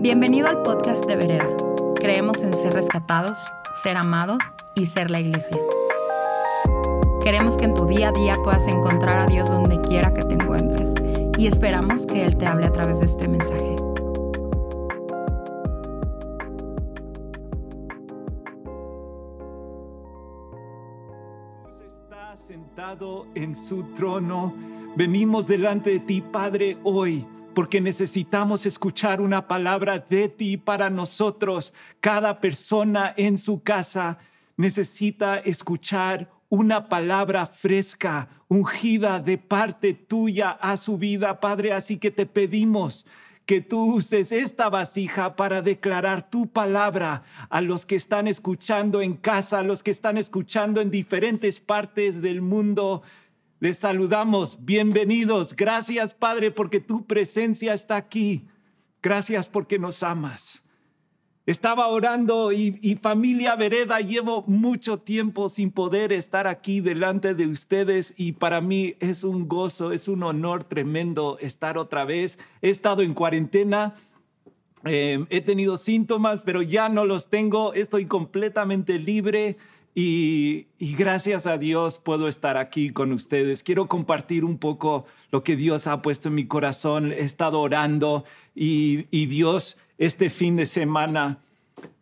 Bienvenido 0.00 0.46
al 0.46 0.62
podcast 0.62 1.04
de 1.06 1.16
Vereda. 1.16 1.48
Creemos 1.96 2.44
en 2.44 2.54
ser 2.54 2.72
rescatados, 2.72 3.36
ser 3.82 3.96
amados 3.96 4.38
y 4.76 4.86
ser 4.86 5.10
la 5.10 5.18
iglesia. 5.18 5.60
Queremos 7.20 7.56
que 7.56 7.64
en 7.64 7.74
tu 7.74 7.84
día 7.84 8.10
a 8.10 8.12
día 8.12 8.36
puedas 8.44 8.68
encontrar 8.68 9.18
a 9.18 9.26
Dios 9.26 9.48
donde 9.48 9.80
quiera 9.80 10.14
que 10.14 10.22
te 10.22 10.34
encuentres 10.34 10.94
y 11.36 11.48
esperamos 11.48 12.06
que 12.06 12.24
Él 12.24 12.36
te 12.36 12.46
hable 12.46 12.66
a 12.66 12.70
través 12.70 13.00
de 13.00 13.06
este 13.06 13.26
mensaje. 13.26 13.74
Está 21.84 22.36
sentado 22.36 23.26
en 23.34 23.56
su 23.56 23.82
trono. 23.94 24.54
Venimos 24.94 25.48
delante 25.48 25.90
de 25.90 25.98
ti, 25.98 26.20
Padre, 26.20 26.78
hoy 26.84 27.26
porque 27.54 27.80
necesitamos 27.80 28.66
escuchar 28.66 29.20
una 29.20 29.48
palabra 29.48 29.98
de 29.98 30.28
ti 30.28 30.56
para 30.56 30.90
nosotros. 30.90 31.74
Cada 32.00 32.40
persona 32.40 33.12
en 33.16 33.38
su 33.38 33.62
casa 33.62 34.18
necesita 34.56 35.38
escuchar 35.38 36.30
una 36.48 36.88
palabra 36.88 37.46
fresca, 37.46 38.28
ungida 38.48 39.20
de 39.20 39.38
parte 39.38 39.94
tuya 39.94 40.50
a 40.50 40.76
su 40.76 40.98
vida, 40.98 41.40
Padre. 41.40 41.72
Así 41.72 41.98
que 41.98 42.10
te 42.10 42.26
pedimos 42.26 43.06
que 43.48 43.62
tú 43.62 43.94
uses 43.94 44.30
esta 44.30 44.68
vasija 44.68 45.34
para 45.34 45.62
declarar 45.62 46.28
tu 46.28 46.48
palabra 46.48 47.22
a 47.48 47.62
los 47.62 47.86
que 47.86 47.96
están 47.96 48.28
escuchando 48.28 49.00
en 49.00 49.14
casa, 49.14 49.60
a 49.60 49.62
los 49.62 49.82
que 49.82 49.90
están 49.90 50.18
escuchando 50.18 50.82
en 50.82 50.90
diferentes 50.90 51.58
partes 51.58 52.20
del 52.20 52.42
mundo. 52.42 53.02
Les 53.60 53.76
saludamos, 53.76 54.64
bienvenidos. 54.64 55.56
Gracias 55.56 56.14
Padre 56.14 56.52
porque 56.52 56.78
tu 56.78 57.06
presencia 57.06 57.74
está 57.74 57.96
aquí. 57.96 58.46
Gracias 59.02 59.48
porque 59.48 59.80
nos 59.80 60.04
amas. 60.04 60.62
Estaba 61.44 61.88
orando 61.88 62.52
y, 62.52 62.96
familia 63.02 63.56
Vereda, 63.56 64.00
llevo 64.00 64.44
mucho 64.46 64.98
tiempo 64.98 65.48
sin 65.48 65.72
poder 65.72 66.12
estar 66.12 66.46
aquí 66.46 66.80
delante 66.80 67.34
de 67.34 67.48
ustedes 67.48 68.14
y 68.16 68.32
para 68.32 68.60
mí 68.60 68.94
es 69.00 69.24
un 69.24 69.48
gozo, 69.48 69.90
es 69.90 70.06
un 70.06 70.22
honor 70.22 70.62
tremendo 70.62 71.36
estar 71.40 71.78
otra 71.78 72.04
vez. 72.04 72.38
He 72.62 72.70
estado 72.70 73.02
en 73.02 73.12
cuarentena, 73.12 73.94
eh, 74.84 75.24
he 75.30 75.40
tenido 75.40 75.78
síntomas, 75.78 76.42
pero 76.42 76.62
ya 76.62 76.88
no 76.88 77.04
los 77.04 77.28
tengo, 77.28 77.72
estoy 77.72 78.06
completamente 78.06 79.00
libre. 79.00 79.56
Y, 80.00 80.68
gracias 80.78 81.48
a 81.48 81.58
Dios 81.58 81.98
puedo 81.98 82.28
estar 82.28 82.56
aquí 82.56 82.90
con 82.90 83.10
ustedes. 83.10 83.64
Quiero 83.64 83.88
compartir 83.88 84.44
un 84.44 84.56
poco 84.56 85.06
lo 85.32 85.42
que 85.42 85.56
Dios 85.56 85.88
ha 85.88 86.02
puesto 86.02 86.28
en 86.28 86.36
mi 86.36 86.46
corazón. 86.46 87.10
He 87.10 87.22
estado 87.22 87.58
orando 87.60 88.24
y, 88.54 89.06
y 89.10 89.26
Dios 89.26 89.76
este 89.98 90.30
fin 90.30 90.54
de 90.54 90.66
semana, 90.66 91.40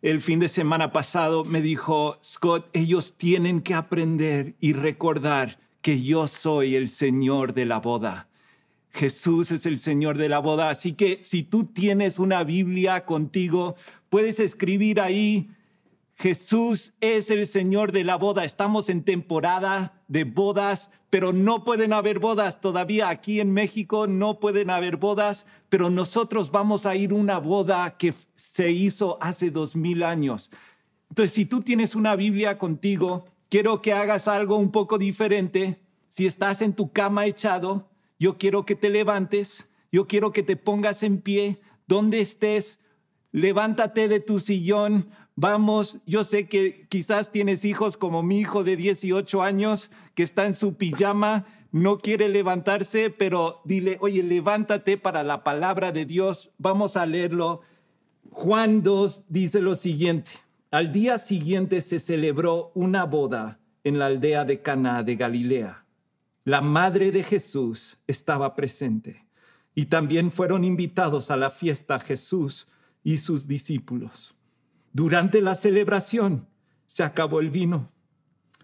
el 0.03 0.21
fin 0.21 0.39
de 0.39 0.47
semana 0.47 0.91
pasado, 0.91 1.43
me 1.43 1.59
dijo, 1.59 2.19
Scott, 2.23 2.69
ellos 2.73 3.15
tienen 3.17 3.61
que 3.61 3.73
aprender 3.73 4.53
y 4.59 4.73
recordar 4.73 5.57
que 5.81 5.99
yo 6.03 6.27
soy 6.27 6.75
el 6.75 6.89
Señor 6.89 7.55
de 7.55 7.65
la 7.65 7.79
boda. 7.79 8.27
Jesús 8.91 9.51
es 9.51 9.65
el 9.65 9.79
Señor 9.79 10.19
de 10.19 10.29
la 10.29 10.37
boda. 10.37 10.69
Así 10.69 10.93
que 10.93 11.17
si 11.23 11.41
tú 11.41 11.63
tienes 11.63 12.19
una 12.19 12.43
Biblia 12.43 13.05
contigo, 13.05 13.75
puedes 14.11 14.39
escribir 14.39 15.01
ahí 15.01 15.49
Jesús 16.17 16.93
es 16.99 17.29
el 17.29 17.45
Señor 17.45 17.91
de 17.91 18.03
la 18.03 18.15
boda. 18.15 18.43
Estamos 18.43 18.89
en 18.89 19.03
temporada 19.03 20.01
de 20.07 20.23
bodas, 20.23 20.91
pero 21.11 21.31
no 21.31 21.63
pueden 21.63 21.93
haber 21.93 22.17
bodas 22.17 22.59
todavía 22.59 23.09
aquí 23.09 23.39
en 23.39 23.53
México, 23.53 24.07
no 24.07 24.39
pueden 24.39 24.71
haber 24.71 24.97
bodas, 24.97 25.45
pero 25.69 25.91
nosotros 25.91 26.49
vamos 26.49 26.87
a 26.87 26.95
ir 26.95 27.11
a 27.11 27.15
una 27.15 27.37
boda 27.37 27.97
que 27.97 28.15
se 28.33 28.71
hizo 28.71 29.19
hace 29.21 29.51
dos 29.51 29.75
mil 29.75 30.01
años. 30.01 30.49
Entonces, 31.09 31.33
si 31.33 31.45
tú 31.45 31.61
tienes 31.61 31.93
una 31.93 32.15
Biblia 32.15 32.57
contigo, 32.57 33.25
quiero 33.49 33.83
que 33.83 33.93
hagas 33.93 34.27
algo 34.27 34.57
un 34.57 34.71
poco 34.71 34.97
diferente. 34.97 35.79
Si 36.09 36.25
estás 36.25 36.63
en 36.63 36.73
tu 36.73 36.91
cama 36.91 37.27
echado, 37.27 37.91
yo 38.17 38.39
quiero 38.39 38.65
que 38.65 38.75
te 38.75 38.89
levantes, 38.89 39.71
yo 39.91 40.07
quiero 40.07 40.31
que 40.31 40.41
te 40.41 40.55
pongas 40.55 41.03
en 41.03 41.21
pie, 41.21 41.61
donde 41.85 42.21
estés, 42.21 42.79
levántate 43.37 44.07
de 44.07 44.19
tu 44.19 44.39
sillón, 44.39 45.09
Vamos, 45.39 45.99
yo 46.07 46.23
sé 46.23 46.47
que 46.47 46.87
quizás 46.89 47.31
tienes 47.31 47.63
hijos 47.63 47.95
como 47.95 48.23
mi 48.23 48.39
hijo 48.39 48.63
de 48.63 48.75
18 48.75 49.43
años 49.43 49.91
que 50.15 50.23
está 50.23 50.47
en 50.47 50.55
su 50.55 50.77
pijama, 50.77 51.45
no 51.71 51.99
quiere 51.99 52.27
levantarse, 52.27 53.11
pero 53.11 53.61
dile, 53.63 53.99
oye, 54.01 54.23
levántate 54.23 54.97
para 54.97 55.21
la 55.21 55.43
palabra 55.43 55.91
de 55.91 56.05
Dios. 56.05 56.49
Vamos 56.57 56.97
a 56.97 57.05
leerlo. 57.05 57.61
Juan 58.31 58.81
2 58.81 59.25
dice 59.29 59.61
lo 59.61 59.75
siguiente. 59.75 60.31
Al 60.71 60.91
día 60.91 61.19
siguiente 61.19 61.81
se 61.81 61.99
celebró 61.99 62.71
una 62.73 63.03
boda 63.03 63.59
en 63.83 63.99
la 63.99 64.07
aldea 64.07 64.43
de 64.43 64.63
Cana 64.63 65.03
de 65.03 65.17
Galilea. 65.17 65.85
La 66.45 66.61
madre 66.61 67.11
de 67.11 67.21
Jesús 67.21 67.99
estaba 68.07 68.55
presente 68.55 69.27
y 69.75 69.85
también 69.85 70.31
fueron 70.31 70.63
invitados 70.63 71.29
a 71.29 71.37
la 71.37 71.51
fiesta 71.51 71.99
Jesús 71.99 72.67
y 73.07 73.19
sus 73.19 73.47
discípulos. 73.47 74.35
Durante 74.91 75.41
la 75.41 75.55
celebración 75.55 76.49
se 76.87 77.03
acabó 77.03 77.39
el 77.39 77.49
vino. 77.49 77.89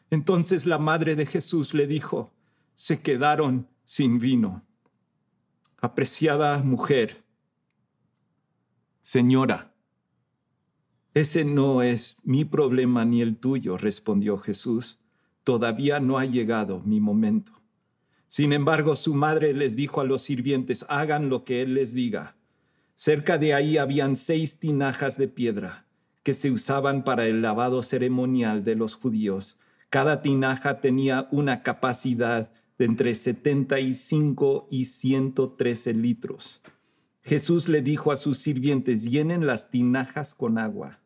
Entonces 0.09 0.66
la 0.66 0.78
madre 0.78 1.16
de 1.16 1.26
Jesús 1.26 1.74
le 1.74 1.88
dijo, 1.88 2.34
se 2.76 3.02
quedaron 3.02 3.70
sin 3.86 4.20
vino. 4.20 4.62
Apreciada 5.80 6.58
mujer, 6.58 7.24
señora, 9.02 9.74
ese 11.14 11.46
no 11.46 11.81
es 11.81 12.18
mi 12.25 12.44
problema 12.44 13.06
ni 13.06 13.22
el 13.22 13.38
tuyo, 13.38 13.78
respondió 13.78 14.38
Jesús. 14.38 15.00
Todavía 15.46 16.02
no 16.02 16.18
ha 16.18 16.25
llegado 16.25 16.81
mi 16.81 17.00
momento. 17.00 17.54
Sin 18.28 18.52
embargo, 18.52 18.98
su 18.98 19.14
madre 19.14 19.54
les 19.54 19.78
dijo 19.78 20.02
a 20.02 20.04
los 20.04 20.24
sirvientes, 20.24 20.86
hagan 20.90 21.30
lo 21.30 21.46
que 21.46 21.62
él 21.62 21.75
les 21.75 21.94
diga. 21.94 22.36
Cerca 22.96 23.38
de 23.38 23.54
ahí 23.54 23.78
habían 23.78 24.16
seis 24.16 24.59
tinajas 24.59 25.18
de 25.18 25.28
piedra 25.28 25.86
que 26.24 26.34
se 26.34 26.52
usaban 26.52 27.04
para 27.04 27.26
el 27.26 27.42
lavado 27.42 27.84
ceremonial 27.84 28.64
de 28.64 28.76
los 28.76 28.96
judíos. 28.96 29.59
Cada 29.90 30.22
tinaja 30.22 30.80
tenía 30.80 31.28
una 31.31 31.62
capacidad 31.64 32.52
de 32.78 32.86
entre 32.86 33.14
75 33.14 34.68
y 34.72 34.86
113 34.86 35.94
litros. 35.94 36.62
Jesús 37.22 37.70
le 37.70 37.81
dijo 37.81 38.12
a 38.12 38.18
sus 38.18 38.38
sirvientes, 38.38 39.10
llenen 39.10 39.46
las 39.46 39.70
tinajas 39.70 40.34
con 40.34 40.58
agua. 40.58 41.00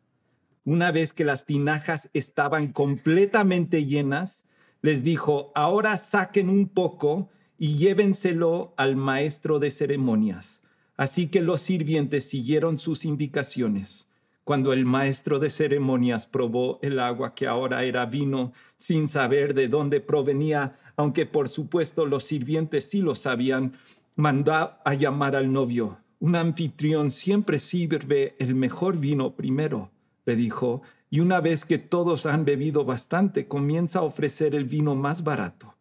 Una 0.64 0.90
vez 0.90 1.12
que 1.12 1.24
las 1.24 1.46
tinajas 1.46 2.10
estaban 2.12 2.72
completamente 2.72 3.86
llenas, 3.86 4.44
les 4.82 5.02
dijo, 5.02 5.52
ahora 5.54 5.96
saquen 5.96 6.48
un 6.48 6.68
poco 6.68 7.28
y 7.58 7.76
llévenselo 7.76 8.74
al 8.76 8.96
maestro 8.96 9.58
de 9.58 9.70
ceremonias. 9.70 10.62
Así 10.98 11.28
que 11.28 11.42
los 11.42 11.60
sirvientes 11.60 12.28
siguieron 12.28 12.76
sus 12.76 13.04
indicaciones. 13.04 14.08
Cuando 14.42 14.72
el 14.72 14.84
maestro 14.84 15.38
de 15.38 15.48
ceremonias 15.48 16.26
probó 16.26 16.80
el 16.82 16.98
agua 16.98 17.36
que 17.36 17.46
ahora 17.46 17.84
era 17.84 18.04
vino, 18.04 18.52
sin 18.76 19.08
saber 19.08 19.54
de 19.54 19.68
dónde 19.68 20.00
provenía, 20.00 20.76
aunque 20.96 21.24
por 21.24 21.48
supuesto 21.48 22.04
los 22.04 22.24
sirvientes 22.24 22.90
sí 22.90 23.00
lo 23.00 23.14
sabían, 23.14 23.74
mandó 24.16 24.72
a 24.84 24.94
llamar 24.94 25.36
al 25.36 25.52
novio. 25.52 25.98
Un 26.18 26.34
anfitrión 26.34 27.12
siempre 27.12 27.60
sirve 27.60 28.34
el 28.40 28.56
mejor 28.56 28.98
vino 28.98 29.36
primero, 29.36 29.92
le 30.26 30.34
dijo, 30.34 30.82
y 31.10 31.20
una 31.20 31.40
vez 31.40 31.64
que 31.64 31.78
todos 31.78 32.26
han 32.26 32.44
bebido 32.44 32.84
bastante, 32.84 33.46
comienza 33.46 34.00
a 34.00 34.02
ofrecer 34.02 34.56
el 34.56 34.64
vino 34.64 34.96
más 34.96 35.22
barato. 35.22 35.76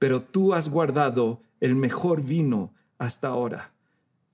Pero 0.00 0.22
tú 0.22 0.54
has 0.54 0.68
guardado 0.68 1.40
el 1.60 1.76
mejor 1.76 2.24
vino 2.24 2.72
hasta 2.98 3.28
ahora. 3.28 3.75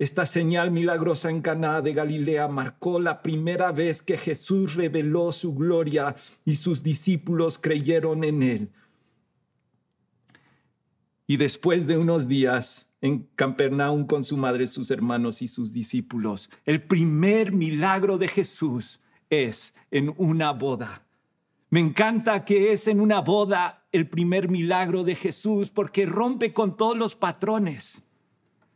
Esta 0.03 0.27
señal 0.27 0.73
milagrosa 0.73 1.31
en 1.31 1.43
Caná 1.43 1.81
de 1.81 1.93
Galilea 1.93 2.49
marcó 2.49 2.99
la 2.99 3.23
primera 3.23 3.71
vez 3.71 4.03
que 4.03 4.17
Jesús 4.17 4.75
reveló 4.75 5.31
su 5.31 5.55
gloria 5.55 6.17
y 6.45 6.57
sus 6.57 6.83
discípulos 6.83 7.57
creyeron 7.57 8.25
en 8.25 8.43
él. 8.43 8.71
Y 11.29 11.37
después 11.37 11.87
de 11.87 11.99
unos 11.99 12.27
días 12.27 12.91
en 13.01 13.29
Campernaum 13.37 14.05
con 14.05 14.25
su 14.25 14.37
madre, 14.37 14.67
sus 14.67 14.91
hermanos 14.91 15.41
y 15.41 15.47
sus 15.47 15.73
discípulos, 15.73 16.51
el 16.65 16.83
primer 16.83 17.53
milagro 17.53 18.19
de 18.19 18.27
Jesús 18.27 19.01
es 19.31 19.73
en 19.93 20.13
una 20.17 20.51
boda. 20.51 21.07
Me 21.71 21.79
encanta 21.79 22.45
que 22.45 22.73
es 22.73 22.89
en 22.89 23.01
una 23.01 23.21
boda 23.21 23.87
el 23.93 24.09
primer 24.09 24.49
milagro 24.49 25.05
de 25.05 25.15
Jesús 25.15 25.71
porque 25.71 26.07
rompe 26.07 26.53
con 26.53 26.77
todos 26.77 26.99
los 26.99 27.15
patrones 27.15 28.03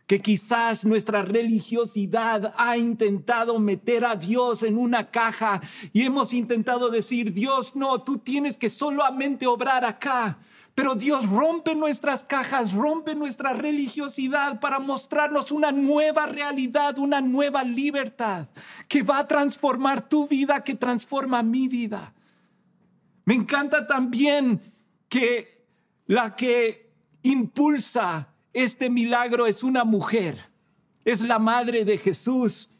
que 0.06 0.22
quizás 0.22 0.84
nuestra 0.84 1.22
religiosidad 1.22 2.54
ha 2.56 2.76
intentado 2.76 3.58
meter 3.58 4.04
a 4.04 4.14
Dios 4.14 4.62
en 4.62 4.78
una 4.78 5.10
caja 5.10 5.60
y 5.92 6.02
hemos 6.02 6.32
intentado 6.32 6.90
decir, 6.90 7.32
Dios, 7.32 7.74
no, 7.74 8.02
tú 8.02 8.18
tienes 8.18 8.56
que 8.56 8.70
solamente 8.70 9.46
obrar 9.46 9.84
acá. 9.84 10.38
Pero 10.76 10.94
Dios 10.94 11.28
rompe 11.28 11.74
nuestras 11.74 12.22
cajas, 12.22 12.74
rompe 12.74 13.14
nuestra 13.14 13.54
religiosidad 13.54 14.60
para 14.60 14.78
mostrarnos 14.78 15.50
una 15.50 15.72
nueva 15.72 16.26
realidad, 16.26 16.98
una 16.98 17.22
nueva 17.22 17.64
libertad 17.64 18.46
que 18.86 19.02
va 19.02 19.20
a 19.20 19.26
transformar 19.26 20.06
tu 20.06 20.28
vida, 20.28 20.62
que 20.62 20.74
transforma 20.74 21.42
mi 21.42 21.66
vida. 21.66 22.12
Me 23.24 23.34
encanta 23.34 23.86
también 23.86 24.60
que 25.08 25.66
la 26.06 26.36
que 26.36 26.92
impulsa 27.22 28.35
este 28.56 28.88
milagro 28.88 29.46
es 29.46 29.62
una 29.62 29.84
mujer, 29.84 30.38
es 31.04 31.20
la 31.20 31.38
madre 31.38 31.84
de 31.84 31.98
Jesús, 31.98 32.70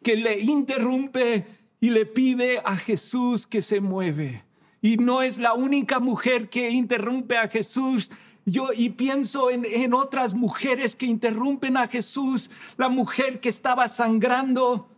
que 0.00 0.14
le 0.14 0.38
interrumpe 0.38 1.44
y 1.80 1.90
le 1.90 2.06
pide 2.06 2.62
a 2.64 2.76
Jesús 2.76 3.48
que 3.48 3.62
se 3.62 3.80
mueve. 3.80 4.44
Y 4.80 4.96
no 4.96 5.22
es 5.22 5.38
la 5.38 5.54
única 5.54 5.98
mujer 5.98 6.48
que 6.48 6.70
interrumpe 6.70 7.36
a 7.36 7.48
Jesús. 7.48 8.12
Yo 8.46 8.68
y 8.72 8.90
pienso 8.90 9.50
en, 9.50 9.64
en 9.64 9.92
otras 9.92 10.34
mujeres 10.34 10.94
que 10.94 11.06
interrumpen 11.06 11.76
a 11.76 11.88
Jesús. 11.88 12.48
La 12.76 12.88
mujer 12.88 13.40
que 13.40 13.48
estaba 13.48 13.88
sangrando, 13.88 14.88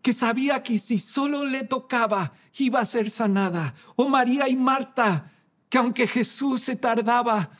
que 0.00 0.12
sabía 0.12 0.62
que 0.62 0.78
si 0.78 0.98
solo 0.98 1.44
le 1.44 1.64
tocaba 1.64 2.32
iba 2.56 2.78
a 2.78 2.84
ser 2.84 3.10
sanada. 3.10 3.74
O 3.96 4.08
María 4.08 4.48
y 4.48 4.54
Marta, 4.54 5.32
que 5.68 5.78
aunque 5.78 6.06
Jesús 6.06 6.62
se 6.62 6.76
tardaba, 6.76 7.50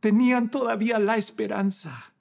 tenían 0.00 0.50
todavía 0.50 0.98
la 0.98 1.16
esperanza 1.16 2.12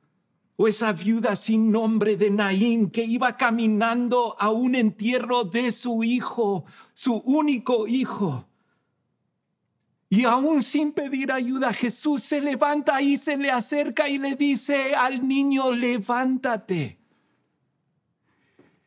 o 0.56 0.68
esa 0.68 0.92
viuda 0.92 1.38
sin 1.38 1.72
nombre 1.72 2.18
de 2.18 2.30
Naín 2.30 2.90
que 2.90 3.06
iba 3.06 3.38
caminando 3.38 4.36
a 4.38 4.50
un 4.50 4.76
entierro 4.76 5.46
de 5.46 5.72
su 5.72 6.04
hijo, 6.04 6.66
su 6.94 7.16
único 7.16 7.88
hijo. 7.88 8.46
Y 10.10 10.26
aún 10.26 10.62
sin 10.62 10.92
pedir 10.92 11.32
ayuda, 11.32 11.72
Jesús 11.72 12.24
se 12.24 12.42
levanta 12.42 13.02
y 13.02 13.16
se 13.16 13.38
le 13.38 13.52
acerca 13.52 14.10
y 14.10 14.18
le 14.18 14.36
dice 14.36 14.96
al 14.96 15.26
niño, 15.26 15.72
levántate. 15.72 17.00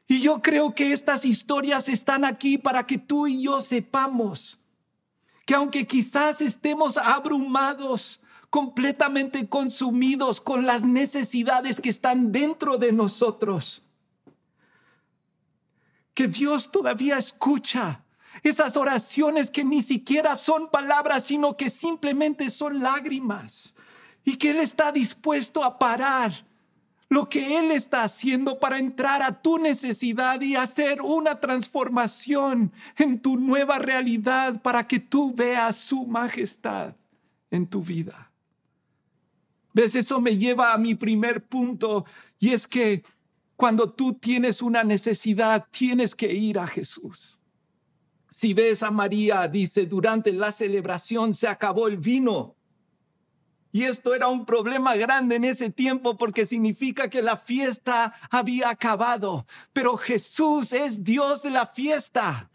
Y 0.06 0.20
yo 0.20 0.42
creo 0.42 0.74
que 0.74 0.92
estas 0.92 1.24
historias 1.24 1.88
están 1.88 2.26
aquí 2.26 2.58
para 2.58 2.86
que 2.86 2.98
tú 2.98 3.26
y 3.26 3.44
yo 3.44 3.62
sepamos 3.62 4.58
que 5.46 5.54
aunque 5.54 5.86
quizás 5.86 6.40
estemos 6.40 6.96
abrumados, 6.98 8.20
completamente 8.52 9.48
consumidos 9.48 10.38
con 10.42 10.66
las 10.66 10.82
necesidades 10.82 11.80
que 11.80 11.88
están 11.88 12.32
dentro 12.32 12.76
de 12.76 12.92
nosotros. 12.92 13.82
Que 16.12 16.28
Dios 16.28 16.70
todavía 16.70 17.16
escucha 17.16 18.04
esas 18.42 18.76
oraciones 18.76 19.50
que 19.50 19.64
ni 19.64 19.80
siquiera 19.80 20.36
son 20.36 20.68
palabras, 20.68 21.24
sino 21.24 21.56
que 21.56 21.70
simplemente 21.70 22.50
son 22.50 22.82
lágrimas. 22.82 23.74
Y 24.22 24.36
que 24.36 24.50
Él 24.50 24.60
está 24.60 24.92
dispuesto 24.92 25.64
a 25.64 25.78
parar 25.78 26.44
lo 27.08 27.30
que 27.30 27.58
Él 27.58 27.70
está 27.70 28.02
haciendo 28.02 28.60
para 28.60 28.78
entrar 28.78 29.22
a 29.22 29.40
tu 29.40 29.56
necesidad 29.56 30.42
y 30.42 30.56
hacer 30.56 31.00
una 31.00 31.40
transformación 31.40 32.70
en 32.98 33.18
tu 33.18 33.38
nueva 33.38 33.78
realidad 33.78 34.60
para 34.60 34.86
que 34.86 34.98
tú 34.98 35.32
veas 35.32 35.74
su 35.74 36.04
majestad 36.04 36.94
en 37.50 37.66
tu 37.66 37.80
vida. 37.80 38.28
¿Ves? 39.72 39.94
Eso 39.94 40.20
me 40.20 40.36
lleva 40.36 40.72
a 40.72 40.78
mi 40.78 40.94
primer 40.94 41.44
punto 41.44 42.04
y 42.38 42.50
es 42.50 42.66
que 42.66 43.02
cuando 43.56 43.92
tú 43.92 44.14
tienes 44.14 44.60
una 44.60 44.82
necesidad, 44.82 45.66
tienes 45.70 46.14
que 46.14 46.32
ir 46.32 46.58
a 46.58 46.66
Jesús. 46.66 47.38
Si 48.30 48.54
ves 48.54 48.82
a 48.82 48.90
María, 48.90 49.46
dice, 49.46 49.86
durante 49.86 50.32
la 50.32 50.50
celebración 50.50 51.34
se 51.34 51.46
acabó 51.46 51.86
el 51.86 51.98
vino. 51.98 52.56
Y 53.70 53.84
esto 53.84 54.14
era 54.14 54.28
un 54.28 54.44
problema 54.44 54.96
grande 54.96 55.36
en 55.36 55.44
ese 55.44 55.70
tiempo 55.70 56.18
porque 56.18 56.44
significa 56.44 57.08
que 57.08 57.22
la 57.22 57.36
fiesta 57.36 58.14
había 58.30 58.68
acabado. 58.68 59.46
Pero 59.72 59.96
Jesús 59.96 60.72
es 60.72 61.04
Dios 61.04 61.42
de 61.42 61.50
la 61.50 61.66
fiesta. 61.66 62.50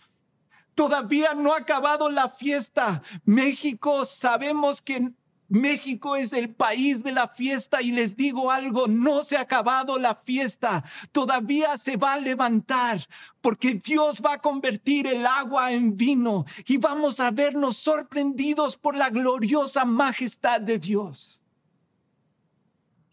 Todavía 0.76 1.34
no 1.34 1.54
ha 1.54 1.58
acabado 1.58 2.10
la 2.10 2.28
fiesta. 2.28 3.02
México 3.24 4.06
sabemos 4.06 4.82
que 4.82 5.12
México 5.50 6.16
es 6.16 6.34
el 6.34 6.50
país 6.50 7.04
de 7.04 7.12
la 7.12 7.28
fiesta 7.28 7.82
y 7.82 7.92
les 7.92 8.18
digo 8.18 8.52
algo, 8.52 8.88
no 8.88 9.24
se 9.24 9.38
ha 9.38 9.42
acabado 9.42 9.98
la 9.98 10.14
fiesta, 10.16 10.84
todavía 11.12 11.78
se 11.78 11.96
va 11.96 12.14
a 12.14 12.20
levantar 12.20 13.02
porque 13.40 13.76
Dios 13.76 14.22
va 14.26 14.34
a 14.34 14.42
convertir 14.42 15.08
el 15.08 15.26
agua 15.26 15.72
en 15.72 15.96
vino 15.96 16.46
y 16.66 16.78
vamos 16.78 17.20
a 17.20 17.32
vernos 17.32 17.78
sorprendidos 17.78 18.76
por 18.76 18.96
la 18.96 19.10
gloriosa 19.10 19.86
majestad 19.86 20.60
de 20.60 20.80
Dios. 20.80 21.40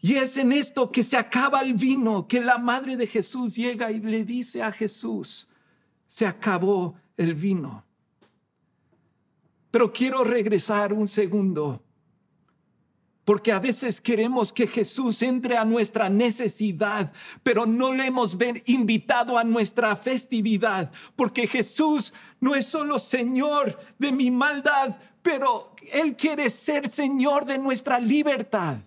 Y 0.01 0.17
es 0.17 0.37
en 0.37 0.51
esto 0.51 0.91
que 0.91 1.03
se 1.03 1.17
acaba 1.17 1.61
el 1.61 1.73
vino, 1.73 2.27
que 2.27 2.41
la 2.41 2.57
madre 2.57 2.97
de 2.97 3.07
Jesús 3.07 3.55
llega 3.55 3.91
y 3.91 3.99
le 3.99 4.23
dice 4.23 4.61
a 4.61 4.71
Jesús, 4.71 5.47
se 6.05 6.27
acabó 6.27 6.95
el 7.17 7.33
vino. 7.33 7.83
Pero 9.71 9.91
quiero 9.91 10.23
regresar 10.23 10.93
un 10.93 11.07
segundo 11.07 11.84
porque 13.25 13.51
a 13.51 13.59
veces 13.59 13.99
queremos 13.99 14.53
que 14.53 14.67
Jesús 14.67 15.23
entre 15.23 15.57
a 15.57 15.65
nuestra 15.65 16.09
necesidad, 16.09 17.11
pero 17.41 17.65
no 17.65 17.91
le 17.91 18.05
hemos 18.05 18.37
invitado 18.67 19.39
a 19.39 19.43
nuestra 19.43 19.95
festividad. 19.95 20.91
Porque 21.15 21.47
Jesús 21.47 22.13
no 22.39 22.53
es 22.53 22.67
solo 22.67 22.99
Señor 22.99 23.79
de 23.97 24.11
mi 24.11 24.29
maldad, 24.29 24.95
pero 25.23 25.75
Él 25.91 26.15
quiere 26.15 26.51
ser 26.51 26.87
Señor 26.87 27.45
de 27.45 27.57
nuestra 27.57 27.99
libertad. 27.99 28.77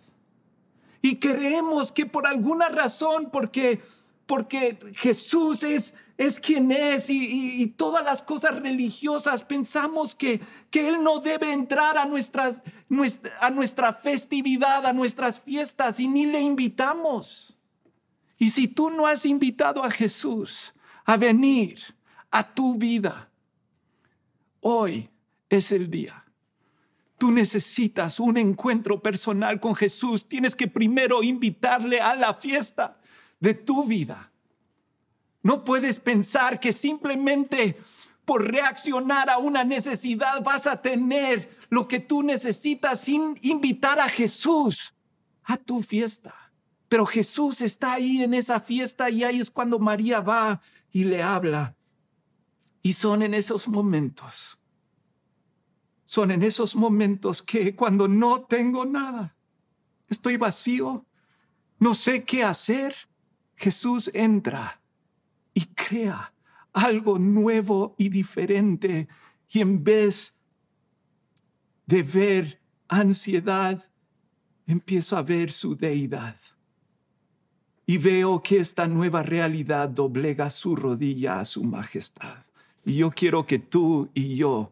Y 1.02 1.16
creemos 1.16 1.90
que 1.90 2.06
por 2.06 2.24
alguna 2.24 2.68
razón, 2.68 3.30
porque, 3.32 3.80
porque 4.24 4.78
Jesús 4.94 5.64
es 5.64 5.94
es 6.18 6.40
quien 6.40 6.72
es 6.72 7.08
y, 7.10 7.64
todas 7.76 8.04
las 8.04 8.24
cosas 8.24 8.60
religiosas, 8.60 9.44
pensamos 9.44 10.16
que, 10.16 10.40
que 10.68 10.88
Él 10.88 11.02
no 11.04 11.20
debe 11.20 11.52
entrar 11.52 11.96
a, 11.96 12.06
nuestras, 12.06 12.60
nuestra, 12.88 13.32
a 13.40 13.50
nuestra 13.50 13.92
festividad, 13.92 14.84
a 14.84 14.92
nuestras 14.92 15.40
fiestas 15.40 16.00
y 16.00 16.08
ni 16.08 16.26
le 16.26 16.40
invitamos. 16.40 17.56
Y 18.36 18.50
si 18.50 18.66
tú 18.66 18.90
no 18.90 19.06
has 19.06 19.24
invitado 19.26 19.84
a 19.84 19.90
Jesús 19.92 20.74
a 21.04 21.16
venir 21.16 21.78
a 22.32 22.52
tu 22.52 22.76
vida, 22.76 23.30
hoy 24.60 25.08
es 25.48 25.70
el 25.70 25.88
día. 25.88 26.24
Tú 27.16 27.30
necesitas 27.30 28.18
un 28.18 28.36
encuentro 28.38 29.00
personal 29.00 29.60
con 29.60 29.76
Jesús. 29.76 30.26
Tienes 30.28 30.56
que 30.56 30.66
primero 30.66 31.22
invitarle 31.22 32.00
a 32.00 32.16
la 32.16 32.34
fiesta 32.34 32.98
de 33.38 33.54
tu 33.54 33.84
vida. 33.84 34.27
No 35.42 35.64
puedes 35.64 36.00
pensar 36.00 36.60
que 36.60 36.72
simplemente 36.72 37.76
por 38.24 38.50
reaccionar 38.50 39.30
a 39.30 39.38
una 39.38 39.64
necesidad 39.64 40.42
vas 40.42 40.66
a 40.66 40.82
tener 40.82 41.56
lo 41.70 41.88
que 41.88 42.00
tú 42.00 42.22
necesitas 42.22 43.00
sin 43.00 43.38
invitar 43.42 44.00
a 44.00 44.08
Jesús 44.08 44.94
a 45.44 45.56
tu 45.56 45.80
fiesta. 45.80 46.34
Pero 46.88 47.06
Jesús 47.06 47.60
está 47.60 47.94
ahí 47.94 48.22
en 48.22 48.34
esa 48.34 48.60
fiesta 48.60 49.10
y 49.10 49.24
ahí 49.24 49.40
es 49.40 49.50
cuando 49.50 49.78
María 49.78 50.20
va 50.20 50.60
y 50.90 51.04
le 51.04 51.22
habla. 51.22 51.76
Y 52.82 52.92
son 52.94 53.22
en 53.22 53.34
esos 53.34 53.68
momentos, 53.68 54.58
son 56.04 56.30
en 56.30 56.42
esos 56.42 56.74
momentos 56.74 57.42
que 57.42 57.74
cuando 57.74 58.08
no 58.08 58.42
tengo 58.42 58.84
nada, 58.86 59.36
estoy 60.08 60.36
vacío, 60.36 61.04
no 61.78 61.94
sé 61.94 62.24
qué 62.24 62.44
hacer, 62.44 62.94
Jesús 63.56 64.10
entra 64.14 64.77
y 65.58 65.64
crea 65.74 66.32
algo 66.72 67.18
nuevo 67.18 67.96
y 67.98 68.10
diferente. 68.10 69.08
Y 69.50 69.60
en 69.60 69.82
vez 69.82 70.36
de 71.84 72.04
ver 72.04 72.60
ansiedad, 72.86 73.82
empiezo 74.68 75.16
a 75.16 75.22
ver 75.22 75.50
su 75.50 75.74
deidad. 75.74 76.36
Y 77.86 77.98
veo 77.98 78.40
que 78.40 78.58
esta 78.58 78.86
nueva 78.86 79.24
realidad 79.24 79.88
doblega 79.88 80.48
su 80.50 80.76
rodilla 80.76 81.40
a 81.40 81.44
su 81.44 81.64
majestad. 81.64 82.44
Y 82.84 82.94
yo 82.94 83.10
quiero 83.10 83.44
que 83.44 83.58
tú 83.58 84.10
y 84.14 84.36
yo 84.36 84.70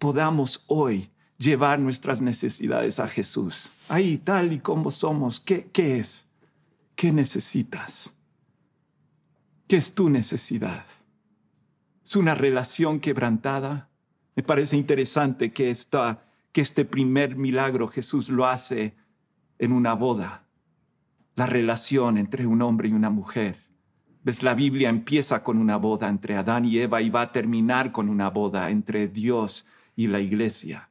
podamos 0.00 0.64
hoy 0.66 1.10
llevar 1.36 1.78
nuestras 1.78 2.20
necesidades 2.20 2.98
a 2.98 3.06
Jesús. 3.06 3.70
Ahí, 3.88 4.18
tal 4.18 4.52
y 4.52 4.58
como 4.58 4.90
somos, 4.90 5.38
¿qué, 5.38 5.68
qué 5.72 6.00
es? 6.00 6.28
¿Qué 6.96 7.12
necesitas? 7.12 8.17
¿Qué 9.68 9.76
es 9.76 9.94
tu 9.94 10.08
necesidad? 10.08 10.86
¿Es 12.02 12.16
una 12.16 12.34
relación 12.34 13.00
quebrantada? 13.00 13.90
Me 14.34 14.42
parece 14.42 14.78
interesante 14.78 15.52
que, 15.52 15.70
esta, 15.70 16.22
que 16.52 16.62
este 16.62 16.86
primer 16.86 17.36
milagro 17.36 17.86
Jesús 17.88 18.30
lo 18.30 18.46
hace 18.46 18.96
en 19.58 19.72
una 19.72 19.92
boda. 19.92 20.46
La 21.34 21.44
relación 21.44 22.16
entre 22.16 22.46
un 22.46 22.62
hombre 22.62 22.88
y 22.88 22.92
una 22.92 23.10
mujer. 23.10 23.66
Ves, 24.24 24.42
la 24.42 24.54
Biblia 24.54 24.88
empieza 24.88 25.44
con 25.44 25.58
una 25.58 25.76
boda 25.76 26.08
entre 26.08 26.36
Adán 26.36 26.64
y 26.64 26.78
Eva 26.78 27.02
y 27.02 27.10
va 27.10 27.20
a 27.20 27.32
terminar 27.32 27.92
con 27.92 28.08
una 28.08 28.30
boda 28.30 28.70
entre 28.70 29.06
Dios 29.06 29.66
y 29.94 30.06
la 30.06 30.20
iglesia. 30.20 30.88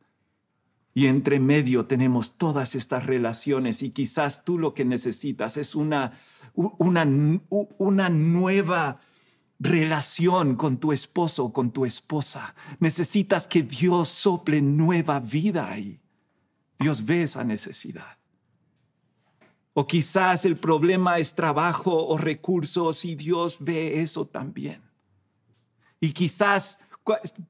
Y 0.93 1.07
entre 1.07 1.39
medio 1.39 1.87
tenemos 1.87 2.37
todas 2.37 2.75
estas 2.75 3.07
relaciones 3.07 3.81
y 3.81 3.89
quizás 3.89 4.45
tú 4.45 4.59
lo 4.59 4.75
que 4.75 4.85
necesitas 4.85 5.57
es 5.57 5.73
una, 5.73 6.19
una, 6.57 7.07
una 7.77 8.09
nueva 8.09 8.99
relación 9.59 10.55
con 10.55 10.77
tu 10.77 10.91
esposo 10.91 11.45
o 11.45 11.53
con 11.53 11.71
tu 11.71 11.85
esposa. 11.85 12.55
Necesitas 12.79 13.47
que 13.47 13.61
Dios 13.61 14.09
sople 14.09 14.61
nueva 14.61 15.19
vida 15.19 15.69
ahí. 15.69 15.99
Dios 16.79 17.05
ve 17.05 17.23
esa 17.23 17.43
necesidad. 17.43 18.17
O 19.73 19.85
quizás 19.85 20.45
el 20.45 20.57
problema 20.57 21.19
es 21.19 21.35
trabajo 21.35 22.07
o 22.07 22.17
recursos 22.17 23.05
y 23.05 23.15
Dios 23.15 23.57
ve 23.59 24.01
eso 24.01 24.25
también. 24.25 24.81
Y 25.99 26.11
quizás 26.11 26.79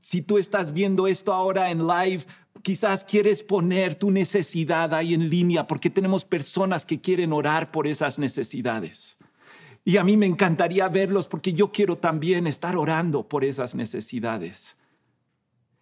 si 0.02 0.22
tú 0.22 0.38
estás 0.38 0.72
viendo 0.72 1.08
esto 1.08 1.34
ahora 1.34 1.72
en 1.72 1.88
live, 1.88 2.26
quizás 2.64 3.04
quieres 3.04 3.44
poner 3.44 3.96
tu 3.96 4.12
necesidad 4.12 4.94
ahí 4.94 5.14
en 5.14 5.30
línea 5.30 5.68
porque 5.68 5.90
tenemos 5.90 6.26
personas 6.26 6.86
que 6.86 7.00
quieren 7.00 7.34
orar 7.34 7.72
por 7.72 7.88
esas 7.88 8.20
necesidades. 8.20 9.18
Y 9.84 9.98
a 9.98 10.04
mí 10.04 10.18
me 10.18 10.26
encantaría 10.26 10.90
verlos 10.90 11.28
porque 11.28 11.54
yo 11.54 11.72
quiero 11.72 11.96
también 11.96 12.46
estar 12.46 12.76
orando 12.76 13.28
por 13.28 13.46
esas 13.46 13.74
necesidades. 13.74 14.78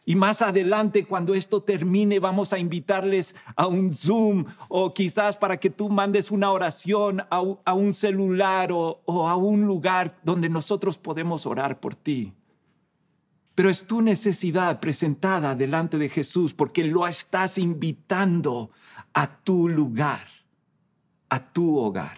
Y 0.05 0.15
más 0.15 0.43
adelante, 0.43 1.05
cuando 1.05 1.33
esto 1.33 1.63
termine, 1.63 2.19
vamos 2.19 2.53
a 2.53 2.59
invitarles 2.59 3.35
a 3.55 3.65
un 3.65 3.91
Zoom 3.91 4.45
o 4.69 4.93
quizás 4.93 5.35
para 5.35 5.57
que 5.57 5.71
tú 5.71 5.89
mandes 5.89 6.29
una 6.29 6.51
oración 6.51 7.23
a, 7.31 7.73
un 7.73 7.93
celular 7.93 8.71
o, 8.71 9.01
a 9.07 9.35
un 9.35 9.65
lugar 9.65 10.19
donde 10.23 10.47
nosotros 10.47 10.99
podemos 10.99 11.47
orar 11.47 11.79
por 11.79 11.95
ti. 11.95 12.33
Pero 13.55 13.69
es 13.69 13.87
tu 13.87 14.01
necesidad 14.01 14.79
presentada 14.79 15.55
delante 15.55 15.97
de 15.97 16.09
Jesús 16.09 16.53
porque 16.53 16.83
lo 16.83 17.07
estás 17.07 17.57
invitando 17.57 18.71
a 19.13 19.43
tu 19.43 19.69
lugar, 19.69 20.27
a 21.29 21.51
tu 21.51 21.77
hogar. 21.77 22.17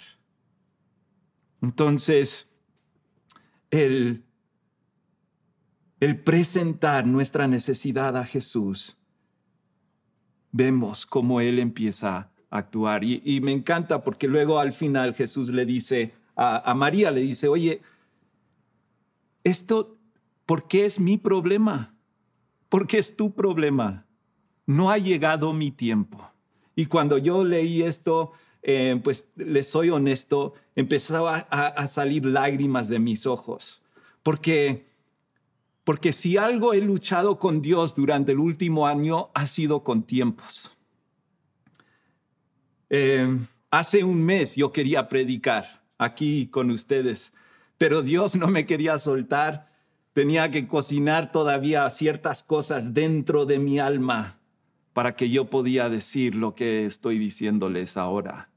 Entonces, 1.62 2.56
el 3.70 4.24
el 6.00 6.20
presentar 6.20 7.08
nuestra 7.08 7.48
necesidad 7.48 8.16
a 8.18 8.24
Jesús, 8.24 8.98
vemos 10.52 11.06
cómo 11.06 11.42
Él 11.42 11.60
empieza 11.60 12.18
a 12.18 12.32
actuar. 12.50 13.04
Y, 13.04 13.42
me 13.42 13.52
encanta 13.52 14.04
porque 14.04 14.28
luego 14.28 14.60
al 14.60 14.74
final 14.74 15.16
Jesús 15.16 15.50
le 15.50 15.66
dice 15.66 16.14
a, 16.36 16.70
a 16.70 16.74
María, 16.76 17.12
le 17.12 17.22
dice, 17.22 17.48
oye, 17.48 17.82
esto, 19.44 19.97
¿por 20.48 20.68
qué 20.68 20.86
es 20.86 21.00
mi 21.00 21.18
problema? 21.18 21.96
¿Por 22.70 22.88
qué 22.88 22.98
es 22.98 23.16
tu 23.16 23.36
problema? 23.36 24.08
No 24.66 24.90
ha 24.90 24.98
llegado 24.98 25.54
mi 25.54 25.70
tiempo. 25.70 26.28
Y 26.76 26.88
cuando 26.88 27.20
yo 27.20 27.46
leí 27.46 27.84
esto, 27.84 28.32
eh, 28.64 29.00
pues 29.04 29.30
les 29.36 29.68
soy 29.68 29.92
honesto, 29.92 30.56
empezaba 30.76 31.38
a 31.38 31.88
salir 31.88 32.26
lágrimas 32.26 32.88
de 32.88 32.98
mis 32.98 33.28
ojos, 33.28 33.84
porque 34.24 34.84
porque 35.88 36.12
si 36.12 36.36
algo 36.36 36.74
he 36.74 36.82
luchado 36.82 37.40
con 37.40 37.62
Dios 37.62 37.96
durante 37.96 38.34
el 38.34 38.40
último 38.40 38.88
año 38.88 39.30
ha 39.34 39.48
sido 39.48 39.86
con 39.86 40.04
tiempos. 40.04 40.76
Eh, 42.90 43.38
hace 43.72 44.04
un 44.04 44.22
mes 44.22 44.58
yo 44.58 44.74
quería 44.74 45.08
predicar 45.08 45.86
aquí 45.98 46.48
con 46.48 46.72
ustedes, 46.72 47.34
pero 47.78 48.02
Dios 48.02 48.36
no 48.36 48.48
me 48.48 48.66
quería 48.66 49.00
soltar. 49.00 49.72
Tenía 50.18 50.50
que 50.50 50.68
cocinar 50.68 51.32
todavía 51.32 51.88
ciertas 51.92 52.42
cosas 52.42 52.96
dentro 52.96 53.46
de 53.46 53.60
mi 53.60 53.78
alma 53.78 54.40
para 54.94 55.16
que 55.16 55.30
yo 55.30 55.52
podía 55.52 55.90
decir 55.90 56.34
lo 56.34 56.56
que 56.56 56.88
estoy 56.88 57.20
diciéndoles 57.20 57.98
ahora. 57.98 58.50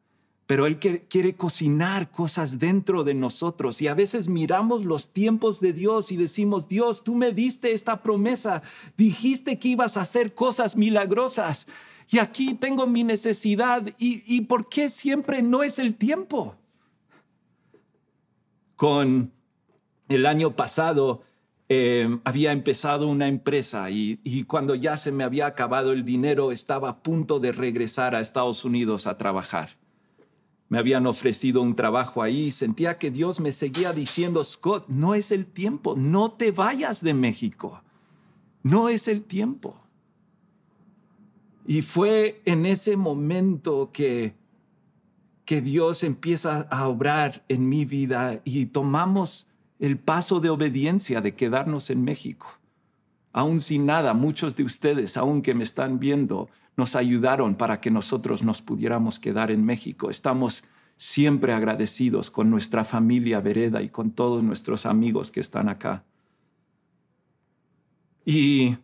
Pero 0.46 0.64
Él 0.64 0.78
quiere 0.78 1.34
cocinar 1.34 2.10
cosas 2.10 2.58
dentro 2.58 3.04
de 3.04 3.12
nosotros. 3.12 3.82
Y 3.82 3.88
a 3.88 3.94
veces 3.94 4.26
miramos 4.26 4.86
los 4.86 5.10
tiempos 5.10 5.60
de 5.60 5.74
Dios 5.74 6.12
y 6.12 6.16
decimos, 6.16 6.66
Dios, 6.66 7.04
tú 7.04 7.14
me 7.14 7.30
diste 7.30 7.72
esta 7.72 8.02
promesa, 8.02 8.62
dijiste 8.96 9.58
que 9.58 9.68
ibas 9.68 9.98
a 9.98 10.00
hacer 10.00 10.32
cosas 10.32 10.78
milagrosas. 10.78 11.66
Y 12.08 12.20
aquí 12.20 12.54
tengo 12.54 12.86
mi 12.86 13.04
necesidad. 13.04 13.86
Y, 13.98 14.40
¿por 14.46 14.70
qué 14.70 14.88
siempre 14.88 15.42
no 15.42 15.62
es 15.62 15.78
el 15.78 15.94
tiempo? 15.94 16.54
Con 18.76 19.30
el 20.08 20.24
año 20.24 20.56
pasado 20.56 21.28
eh, 21.70 22.18
había 22.24 22.52
empezado 22.52 23.08
una 23.08 23.28
empresa 23.28 23.90
y, 23.90 24.20
y 24.22 24.44
cuando 24.44 24.74
ya 24.74 24.98
se 24.98 25.12
me 25.12 25.24
había 25.24 25.46
acabado 25.46 25.92
el 25.92 26.04
dinero 26.04 26.52
estaba 26.52 26.90
a 26.90 27.02
punto 27.02 27.40
de 27.40 27.52
regresar 27.52 28.14
a 28.14 28.20
Estados 28.20 28.66
Unidos 28.66 29.06
a 29.06 29.16
trabajar 29.16 29.80
me 30.70 30.78
habían 30.78 31.04
ofrecido 31.08 31.60
un 31.62 31.74
trabajo 31.74 32.22
ahí, 32.22 32.52
sentía 32.52 32.96
que 32.96 33.10
Dios 33.10 33.40
me 33.40 33.50
seguía 33.50 33.92
diciendo, 33.92 34.42
Scott, 34.44 34.86
no 34.86 35.16
es 35.16 35.32
el 35.32 35.44
tiempo, 35.44 35.96
no 35.96 36.30
te 36.30 36.52
vayas 36.52 37.02
de 37.02 37.12
México, 37.12 37.82
no 38.62 38.88
es 38.88 39.08
el 39.08 39.24
tiempo. 39.24 39.76
Y 41.66 41.82
fue 41.82 42.40
en 42.44 42.66
ese 42.66 42.96
momento 42.96 43.90
que, 43.92 44.36
que 45.44 45.60
Dios 45.60 46.04
empieza 46.04 46.60
a 46.70 46.86
obrar 46.86 47.44
en 47.48 47.68
mi 47.68 47.84
vida 47.84 48.40
y 48.44 48.66
tomamos 48.66 49.49
el 49.80 49.98
paso 49.98 50.40
de 50.40 50.50
obediencia 50.50 51.20
de 51.20 51.34
quedarnos 51.34 51.90
en 51.90 52.04
México. 52.04 52.46
Aún 53.32 53.60
sin 53.60 53.86
nada, 53.86 54.12
muchos 54.12 54.54
de 54.54 54.62
ustedes, 54.62 55.16
aún 55.16 55.40
que 55.40 55.54
me 55.54 55.64
están 55.64 55.98
viendo, 55.98 56.48
nos 56.76 56.94
ayudaron 56.94 57.54
para 57.54 57.80
que 57.80 57.90
nosotros 57.90 58.44
nos 58.44 58.60
pudiéramos 58.60 59.18
quedar 59.18 59.50
en 59.50 59.64
México. 59.64 60.10
Estamos 60.10 60.64
siempre 60.96 61.54
agradecidos 61.54 62.30
con 62.30 62.50
nuestra 62.50 62.84
familia 62.84 63.40
Vereda 63.40 63.80
y 63.80 63.88
con 63.88 64.10
todos 64.10 64.42
nuestros 64.42 64.84
amigos 64.84 65.32
que 65.32 65.40
están 65.40 65.70
acá. 65.70 66.04
Y, 68.26 68.76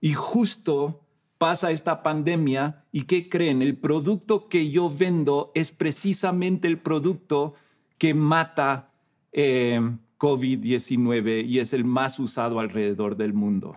y 0.00 0.12
justo 0.14 1.02
pasa 1.38 1.70
esta 1.70 2.02
pandemia 2.02 2.84
y 2.90 3.04
¿qué 3.04 3.28
creen? 3.28 3.62
El 3.62 3.76
producto 3.76 4.48
que 4.48 4.70
yo 4.70 4.90
vendo 4.90 5.52
es 5.54 5.70
precisamente 5.70 6.66
el 6.66 6.78
producto 6.78 7.54
que 7.96 8.12
mata 8.12 8.93
eh, 9.34 9.80
COVID-19 10.16 11.46
y 11.46 11.58
es 11.58 11.74
el 11.74 11.84
más 11.84 12.18
usado 12.18 12.58
alrededor 12.58 13.16
del 13.16 13.34
mundo 13.34 13.76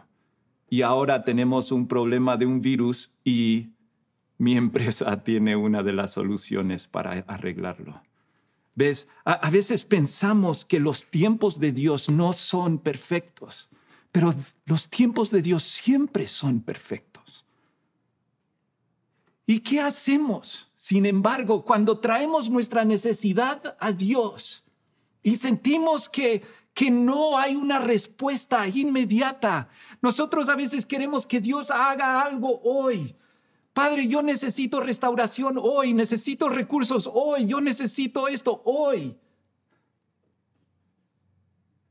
y 0.70 0.82
ahora 0.82 1.24
tenemos 1.24 1.72
un 1.72 1.88
problema 1.88 2.38
de 2.38 2.46
un 2.46 2.62
virus 2.62 3.12
y 3.24 3.70
mi 4.38 4.56
empresa 4.58 5.24
tiene 5.24 5.56
una 5.56 5.84
de 5.84 5.94
las 5.94 6.14
soluciones 6.14 6.88
para 6.88 7.12
arreglarlo. 7.28 8.02
¿Ves? 8.76 9.10
A, 9.26 9.50
veces 9.50 9.86
pensamos 9.86 10.64
que 10.64 10.80
los 10.80 11.08
tiempos 11.08 11.60
de 11.60 11.72
Dios 11.72 12.10
no 12.10 12.32
son 12.32 12.78
perfectos, 12.78 13.70
pero 14.12 14.36
los 14.66 14.88
tiempos 14.90 15.32
de 15.32 15.42
Dios 15.42 15.64
siempre 15.64 16.28
son 16.28 16.62
perfectos. 16.62 17.44
¿Y 19.48 19.62
qué 19.62 19.82
hacemos? 19.82 20.72
Sin 20.76 21.08
embargo, 21.08 21.66
cuando 21.66 21.98
traemos 22.00 22.52
nuestra 22.52 22.86
necesidad 22.86 23.76
a 23.80 23.92
Dios 23.92 24.64
y 25.28 25.36
sentimos 25.36 26.08
que 26.08 26.42
que 26.74 26.92
no 26.92 27.40
hay 27.40 27.56
una 27.56 27.80
respuesta 27.80 28.68
inmediata. 28.68 29.68
Nosotros 30.00 30.48
a 30.48 30.56
veces 30.56 30.86
queremos 30.86 31.26
que 31.26 31.42
Dios 31.42 31.72
haga 31.72 32.22
algo 32.22 32.62
hoy. 32.64 33.16
Padre, 33.74 34.08
yo 34.08 34.22
necesito 34.22 34.80
restauración 34.80 35.58
hoy, 35.60 35.96
necesito 35.96 36.50
recursos 36.50 37.10
hoy, 37.12 37.48
yo 37.48 37.62
necesito 37.62 38.28
esto 38.28 38.62
hoy. 38.64 39.18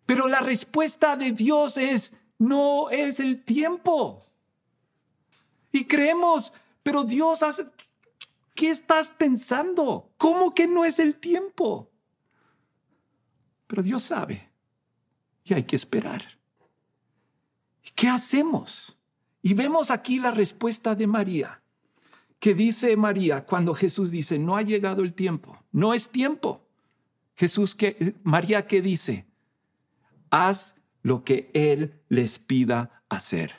Pero 0.06 0.28
la 0.28 0.38
respuesta 0.38 1.16
de 1.16 1.32
Dios 1.32 1.78
es, 1.78 2.12
no 2.38 2.90
es 2.90 3.18
el 3.18 3.42
tiempo. 3.42 4.22
Y 5.72 5.84
creemos, 5.86 6.54
pero 6.84 7.02
Dios 7.02 7.40
¿qué 8.54 8.70
estás 8.70 9.10
pensando? 9.10 10.12
¿Cómo 10.16 10.54
que 10.54 10.68
no 10.68 10.84
es 10.84 11.00
el 11.00 11.16
tiempo? 11.16 11.90
Pero 13.66 13.82
Dios 13.82 14.02
sabe 14.02 14.50
y 15.44 15.54
hay 15.54 15.64
que 15.64 15.76
esperar. 15.76 16.22
¿Qué 17.94 18.08
hacemos? 18.08 18.98
Y 19.42 19.54
vemos 19.54 19.90
aquí 19.90 20.18
la 20.18 20.30
respuesta 20.30 20.94
de 20.94 21.06
María, 21.06 21.62
que 22.38 22.54
dice 22.54 22.96
María 22.96 23.46
cuando 23.46 23.74
Jesús 23.74 24.10
dice, 24.10 24.38
no 24.38 24.56
ha 24.56 24.62
llegado 24.62 25.02
el 25.02 25.14
tiempo, 25.14 25.62
no 25.72 25.94
es 25.94 26.10
tiempo. 26.10 26.66
Jesús, 27.34 27.74
que, 27.74 28.14
María, 28.22 28.66
¿qué 28.66 28.82
dice? 28.82 29.26
Haz 30.30 30.80
lo 31.02 31.22
que 31.22 31.50
Él 31.54 32.00
les 32.08 32.38
pida 32.38 33.02
hacer. 33.08 33.52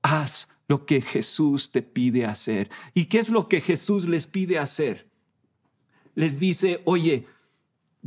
Haz 0.00 0.48
lo 0.68 0.86
que 0.86 1.00
Jesús 1.00 1.70
te 1.70 1.82
pide 1.82 2.24
hacer. 2.24 2.70
¿Y 2.94 3.06
qué 3.06 3.18
es 3.18 3.30
lo 3.30 3.48
que 3.48 3.60
Jesús 3.60 4.08
les 4.08 4.26
pide 4.26 4.58
hacer? 4.58 5.10
Les 6.14 6.38
dice, 6.38 6.80
oye, 6.84 7.26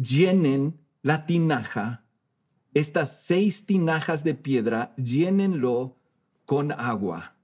llenen 0.02 0.80
la 1.02 1.26
tinaja 1.26 2.06
estas 2.74 3.24
seis 3.24 3.66
tinajas 3.66 4.24
de 4.24 4.34
piedra, 4.34 4.94
llénenlo 4.96 5.98
con 6.46 6.72
agua. 6.72 7.36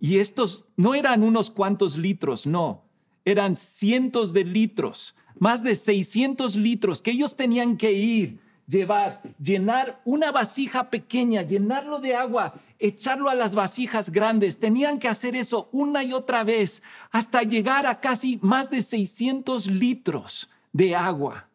Y 0.00 0.18
estos 0.18 0.66
no 0.76 0.94
eran 0.94 1.22
unos 1.22 1.50
cuantos 1.50 1.96
litros, 1.96 2.46
no, 2.46 2.84
eran 3.24 3.56
cientos 3.56 4.32
de 4.32 4.44
litros, 4.44 5.14
más 5.38 5.62
de 5.62 5.74
600 5.74 6.56
litros 6.56 7.00
que 7.00 7.12
ellos 7.12 7.36
tenían 7.36 7.76
que 7.76 7.92
ir, 7.92 8.40
llevar, 8.66 9.22
llenar 9.40 10.00
una 10.04 10.30
vasija 10.30 10.90
pequeña, 10.90 11.42
llenarlo 11.42 12.00
de 12.00 12.14
agua, 12.14 12.54
echarlo 12.78 13.30
a 13.30 13.34
las 13.34 13.54
vasijas 13.54 14.10
grandes. 14.10 14.58
Tenían 14.58 14.98
que 14.98 15.08
hacer 15.08 15.34
eso 15.36 15.68
una 15.72 16.04
y 16.04 16.12
otra 16.12 16.44
vez 16.44 16.82
hasta 17.10 17.42
llegar 17.42 17.86
a 17.86 18.00
casi 18.00 18.38
más 18.42 18.70
de 18.70 18.82
600 18.82 19.68
litros 19.68 20.48
de 20.72 20.94
agua. 20.94 21.48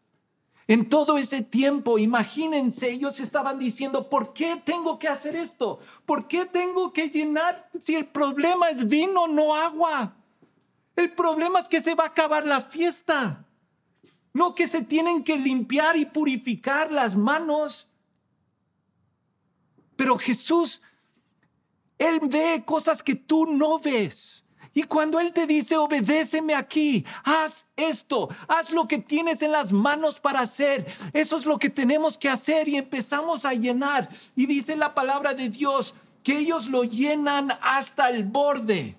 En 0.69 0.87
todo 0.87 1.17
ese 1.17 1.41
tiempo, 1.41 1.97
imagínense, 1.97 2.91
ellos 2.91 3.19
estaban 3.19 3.57
diciendo, 3.57 4.07
¿por 4.07 4.33
qué 4.33 4.55
tengo 4.63 4.99
que 4.99 5.07
hacer 5.07 5.35
esto? 5.35 5.79
¿Por 6.05 6.27
qué 6.27 6.45
tengo 6.45 6.93
que 6.93 7.09
llenar 7.09 7.67
si 7.81 7.95
el 7.95 8.05
problema 8.05 8.69
es 8.69 8.87
vino, 8.87 9.27
no 9.27 9.55
agua? 9.55 10.13
El 10.95 11.11
problema 11.15 11.57
es 11.57 11.67
que 11.67 11.81
se 11.81 11.95
va 11.95 12.03
a 12.03 12.07
acabar 12.09 12.45
la 12.45 12.61
fiesta. 12.61 13.47
No 14.31 14.53
que 14.53 14.67
se 14.67 14.83
tienen 14.83 15.23
que 15.23 15.39
limpiar 15.39 15.97
y 15.97 16.05
purificar 16.05 16.91
las 16.91 17.15
manos. 17.15 17.87
Pero 19.95 20.19
Jesús, 20.19 20.83
Él 21.97 22.19
ve 22.21 22.61
cosas 22.63 23.01
que 23.01 23.15
tú 23.15 23.47
no 23.47 23.79
ves. 23.79 24.45
Y 24.73 24.83
cuando 24.83 25.19
Él 25.19 25.33
te 25.33 25.47
dice, 25.47 25.77
obedéceme 25.77 26.53
aquí, 26.53 27.05
haz 27.23 27.65
esto, 27.75 28.29
haz 28.47 28.71
lo 28.71 28.87
que 28.87 28.99
tienes 28.99 29.41
en 29.41 29.51
las 29.51 29.71
manos 29.71 30.19
para 30.19 30.41
hacer, 30.41 30.85
eso 31.13 31.37
es 31.37 31.45
lo 31.45 31.57
que 31.57 31.69
tenemos 31.69 32.17
que 32.17 32.29
hacer 32.29 32.67
y 32.67 32.77
empezamos 32.77 33.45
a 33.45 33.53
llenar. 33.53 34.09
Y 34.35 34.45
dice 34.45 34.75
la 34.75 34.93
palabra 34.93 35.33
de 35.33 35.49
Dios 35.49 35.95
que 36.23 36.37
ellos 36.37 36.67
lo 36.67 36.83
llenan 36.83 37.51
hasta 37.61 38.09
el 38.09 38.23
borde. 38.23 38.95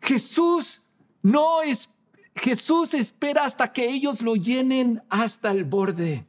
Jesús 0.00 0.82
no 1.22 1.62
es, 1.62 1.90
Jesús 2.36 2.94
espera 2.94 3.44
hasta 3.44 3.72
que 3.72 3.88
ellos 3.88 4.22
lo 4.22 4.36
llenen 4.36 5.02
hasta 5.08 5.50
el 5.50 5.64
borde. 5.64 6.24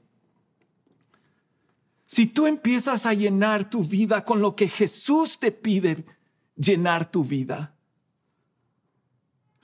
Si 2.07 2.25
tú 2.25 2.47
empiezas 2.47 3.05
a 3.05 3.13
llenar 3.13 3.69
tu 3.69 3.83
vida 3.83 4.23
con 4.23 4.41
lo 4.41 4.55
que 4.55 4.67
Jesús 4.67 5.37
te 5.37 5.51
pide, 5.51 6.05
llenar 6.57 7.09
tu 7.09 7.23
vida. 7.23 7.73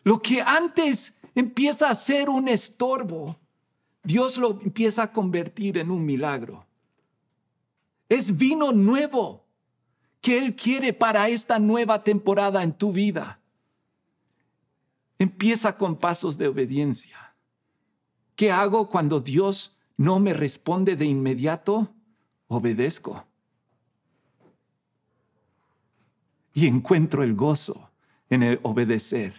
Lo 0.03 0.21
que 0.21 0.41
antes 0.41 1.13
empieza 1.35 1.89
a 1.89 1.95
ser 1.95 2.29
un 2.29 2.47
estorbo, 2.47 3.37
Dios 4.03 4.37
lo 4.37 4.59
empieza 4.61 5.03
a 5.03 5.11
convertir 5.11 5.77
en 5.77 5.91
un 5.91 6.05
milagro. 6.05 6.65
Es 8.09 8.37
vino 8.37 8.71
nuevo 8.71 9.45
que 10.21 10.37
Él 10.37 10.55
quiere 10.55 10.93
para 10.93 11.29
esta 11.29 11.59
nueva 11.59 12.03
temporada 12.03 12.63
en 12.63 12.73
tu 12.73 12.91
vida. 12.91 13.39
Empieza 15.19 15.77
con 15.77 15.95
pasos 15.95 16.37
de 16.37 16.47
obediencia. 16.47 17.33
¿Qué 18.35 18.51
hago 18.51 18.89
cuando 18.89 19.19
Dios 19.19 19.77
no 19.95 20.19
me 20.19 20.33
responde 20.33 20.95
de 20.95 21.05
inmediato? 21.05 21.93
Obedezco. 22.47 23.25
Y 26.53 26.67
encuentro 26.67 27.23
el 27.23 27.35
gozo 27.35 27.89
en 28.29 28.43
el 28.43 28.59
obedecer, 28.63 29.33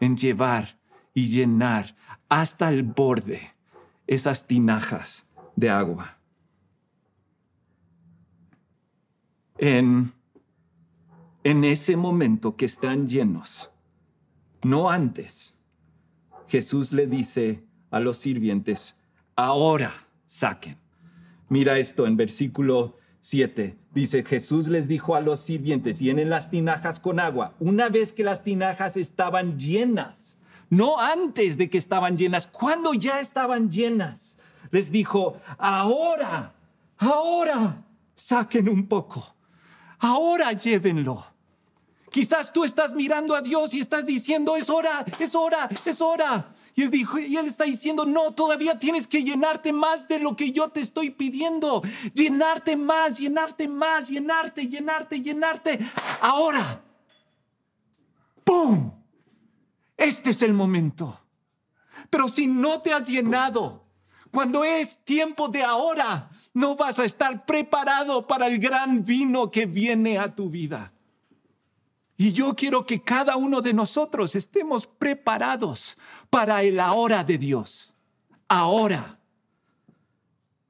en 0.00 0.16
llevar 0.16 0.78
y 1.14 1.28
llenar 1.28 1.96
hasta 2.28 2.68
el 2.68 2.82
borde 2.82 3.54
esas 4.06 4.46
tinajas 4.46 5.26
de 5.54 5.70
agua. 5.70 6.18
En, 9.58 10.12
en 11.44 11.64
ese 11.64 11.96
momento 11.96 12.56
que 12.56 12.66
están 12.66 13.08
llenos, 13.08 13.70
no 14.62 14.90
antes, 14.90 15.54
Jesús 16.46 16.92
le 16.92 17.06
dice 17.06 17.64
a 17.90 18.00
los 18.00 18.18
sirvientes, 18.18 18.96
ahora 19.34 19.92
saquen. 20.26 20.78
Mira 21.48 21.78
esto 21.78 22.06
en 22.06 22.16
versículo 22.16 22.96
7. 23.26 23.76
Dice, 23.92 24.22
Jesús 24.22 24.68
les 24.68 24.86
dijo 24.86 25.16
a 25.16 25.20
los 25.20 25.40
sirvientes, 25.40 25.98
llenen 25.98 26.30
las 26.30 26.48
tinajas 26.48 27.00
con 27.00 27.18
agua. 27.18 27.54
Una 27.58 27.88
vez 27.88 28.12
que 28.12 28.22
las 28.22 28.44
tinajas 28.44 28.96
estaban 28.96 29.58
llenas, 29.58 30.38
no 30.70 31.00
antes 31.00 31.58
de 31.58 31.68
que 31.68 31.76
estaban 31.76 32.16
llenas, 32.16 32.46
cuando 32.46 32.94
ya 32.94 33.18
estaban 33.18 33.68
llenas, 33.68 34.38
les 34.70 34.92
dijo, 34.92 35.40
ahora, 35.58 36.54
ahora, 36.98 37.82
saquen 38.14 38.68
un 38.68 38.86
poco, 38.86 39.34
ahora 39.98 40.52
llévenlo. 40.52 41.26
Quizás 42.12 42.52
tú 42.52 42.62
estás 42.62 42.94
mirando 42.94 43.34
a 43.34 43.42
Dios 43.42 43.74
y 43.74 43.80
estás 43.80 44.06
diciendo, 44.06 44.54
es 44.54 44.70
hora, 44.70 45.04
es 45.18 45.34
hora, 45.34 45.68
es 45.84 46.00
hora. 46.00 46.54
Y 46.76 46.82
él 46.82 46.90
dijo, 46.90 47.18
y 47.18 47.38
él 47.38 47.46
está 47.46 47.64
diciendo, 47.64 48.04
no, 48.04 48.32
todavía 48.34 48.78
tienes 48.78 49.06
que 49.06 49.24
llenarte 49.24 49.72
más 49.72 50.06
de 50.08 50.20
lo 50.20 50.36
que 50.36 50.52
yo 50.52 50.68
te 50.68 50.80
estoy 50.80 51.08
pidiendo. 51.08 51.82
Llenarte 52.12 52.76
más, 52.76 53.18
llenarte 53.18 53.66
más, 53.66 54.08
llenarte, 54.08 54.66
llenarte, 54.68 55.22
llenarte. 55.22 55.78
Ahora, 56.20 56.82
¡pum! 58.44 58.92
Este 59.96 60.30
es 60.30 60.42
el 60.42 60.52
momento. 60.52 61.18
Pero 62.10 62.28
si 62.28 62.46
no 62.46 62.82
te 62.82 62.92
has 62.92 63.08
llenado, 63.08 63.86
cuando 64.30 64.62
es 64.62 65.02
tiempo 65.02 65.48
de 65.48 65.62
ahora, 65.62 66.28
no 66.52 66.76
vas 66.76 66.98
a 66.98 67.06
estar 67.06 67.46
preparado 67.46 68.26
para 68.26 68.48
el 68.48 68.58
gran 68.58 69.02
vino 69.02 69.50
que 69.50 69.64
viene 69.64 70.18
a 70.18 70.34
tu 70.34 70.50
vida. 70.50 70.92
Y 72.16 72.32
yo 72.32 72.54
quiero 72.54 72.86
que 72.86 73.02
cada 73.02 73.36
uno 73.36 73.60
de 73.60 73.74
nosotros 73.74 74.34
estemos 74.34 74.86
preparados 74.86 75.98
para 76.30 76.62
el 76.62 76.80
ahora 76.80 77.24
de 77.24 77.38
Dios. 77.38 77.94
Ahora. 78.48 79.20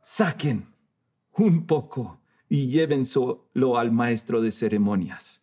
Saquen 0.01 0.73
un 1.33 1.67
poco 1.67 2.21
y 2.49 2.69
llévenselo 2.69 3.79
al 3.79 3.91
maestro 3.91 4.41
de 4.41 4.53
ceremonias. 4.53 5.43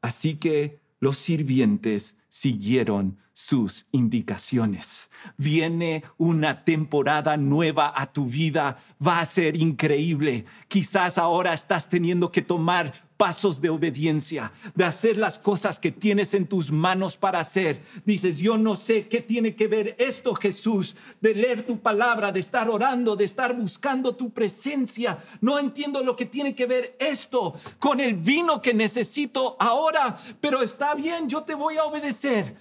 Así 0.00 0.36
que 0.36 0.80
los 1.00 1.18
sirvientes 1.18 2.16
siguieron 2.28 3.18
sus 3.32 3.86
indicaciones. 3.90 5.10
Viene 5.36 6.04
una 6.16 6.64
temporada 6.64 7.36
nueva 7.36 7.92
a 7.94 8.12
tu 8.12 8.26
vida, 8.26 8.78
va 9.04 9.18
a 9.20 9.26
ser 9.26 9.56
increíble. 9.56 10.44
Quizás 10.68 11.18
ahora 11.18 11.52
estás 11.52 11.88
teniendo 11.88 12.30
que 12.30 12.42
tomar 12.42 12.92
pasos 13.16 13.60
de 13.60 13.68
obediencia, 13.68 14.52
de 14.74 14.84
hacer 14.84 15.16
las 15.16 15.38
cosas 15.38 15.78
que 15.78 15.92
tienes 15.92 16.34
en 16.34 16.46
tus 16.46 16.70
manos 16.70 17.16
para 17.16 17.40
hacer. 17.40 17.82
Dices, 18.04 18.38
yo 18.38 18.58
no 18.58 18.76
sé 18.76 19.08
qué 19.08 19.20
tiene 19.20 19.54
que 19.54 19.68
ver 19.68 19.94
esto, 19.98 20.34
Jesús, 20.34 20.96
de 21.20 21.34
leer 21.34 21.64
tu 21.64 21.78
palabra, 21.78 22.32
de 22.32 22.40
estar 22.40 22.68
orando, 22.68 23.16
de 23.16 23.24
estar 23.24 23.56
buscando 23.56 24.16
tu 24.16 24.30
presencia. 24.30 25.18
No 25.40 25.58
entiendo 25.58 26.02
lo 26.02 26.16
que 26.16 26.26
tiene 26.26 26.54
que 26.54 26.66
ver 26.66 26.96
esto 26.98 27.54
con 27.78 28.00
el 28.00 28.14
vino 28.14 28.60
que 28.60 28.74
necesito 28.74 29.56
ahora, 29.60 30.16
pero 30.40 30.62
está 30.62 30.94
bien, 30.94 31.28
yo 31.28 31.42
te 31.42 31.54
voy 31.54 31.76
a 31.76 31.84
obedecer. 31.84 32.56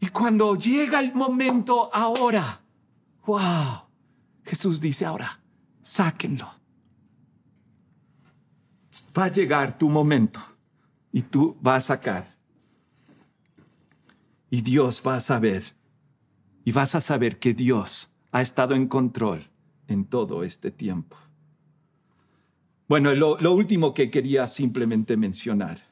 Y 0.00 0.06
cuando 0.08 0.54
llega 0.54 1.00
el 1.00 1.12
momento 1.14 1.90
ahora, 1.92 2.60
wow, 3.26 3.88
Jesús 4.44 4.80
dice 4.80 5.04
ahora, 5.04 5.40
sáquenlo 5.82 6.57
va 9.18 9.24
a 9.24 9.32
llegar 9.32 9.76
tu 9.76 9.88
momento 9.88 10.40
y 11.12 11.22
tú 11.22 11.56
vas 11.60 11.90
a 11.90 11.96
sacar. 11.96 12.36
Y 14.50 14.60
Dios 14.60 15.02
va 15.04 15.16
a 15.16 15.20
saber. 15.20 15.74
Y 16.64 16.72
vas 16.72 16.94
a 16.94 17.00
saber 17.00 17.38
que 17.38 17.54
Dios 17.54 18.10
ha 18.30 18.42
estado 18.42 18.74
en 18.74 18.86
control 18.86 19.48
en 19.88 20.04
todo 20.04 20.44
este 20.44 20.70
tiempo. 20.70 21.16
Bueno, 22.88 23.14
lo, 23.14 23.52
último 23.52 23.92
que 23.92 24.10
quería 24.10 24.46
simplemente 24.46 25.16
mencionar. 25.16 25.86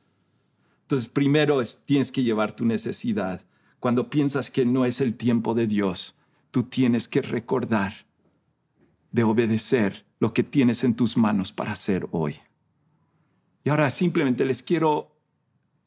Entonces, 0.82 1.08
primero 1.08 1.60
es, 1.60 1.82
tienes 1.84 2.12
que 2.12 2.22
llevar 2.22 2.54
tu 2.54 2.64
necesidad. 2.64 3.42
Cuando 3.80 4.08
piensas 4.08 4.50
que 4.50 4.64
no 4.64 4.84
es 4.84 5.00
el 5.00 5.16
tiempo 5.16 5.54
de 5.54 5.66
Dios, 5.66 6.16
tú 6.50 6.62
tienes 6.62 7.08
que 7.08 7.22
recordar 7.22 8.06
de 9.10 9.24
obedecer 9.24 10.06
lo 10.20 10.32
que 10.32 10.42
tienes 10.42 10.84
en 10.84 10.94
tus 10.94 11.16
manos 11.16 11.52
para 11.52 11.72
hacer 11.72 12.06
hoy. 12.12 12.36
Y 13.66 13.68
ahora 13.68 13.90
simplemente 13.90 14.44
les 14.44 14.62
quiero 14.62 15.10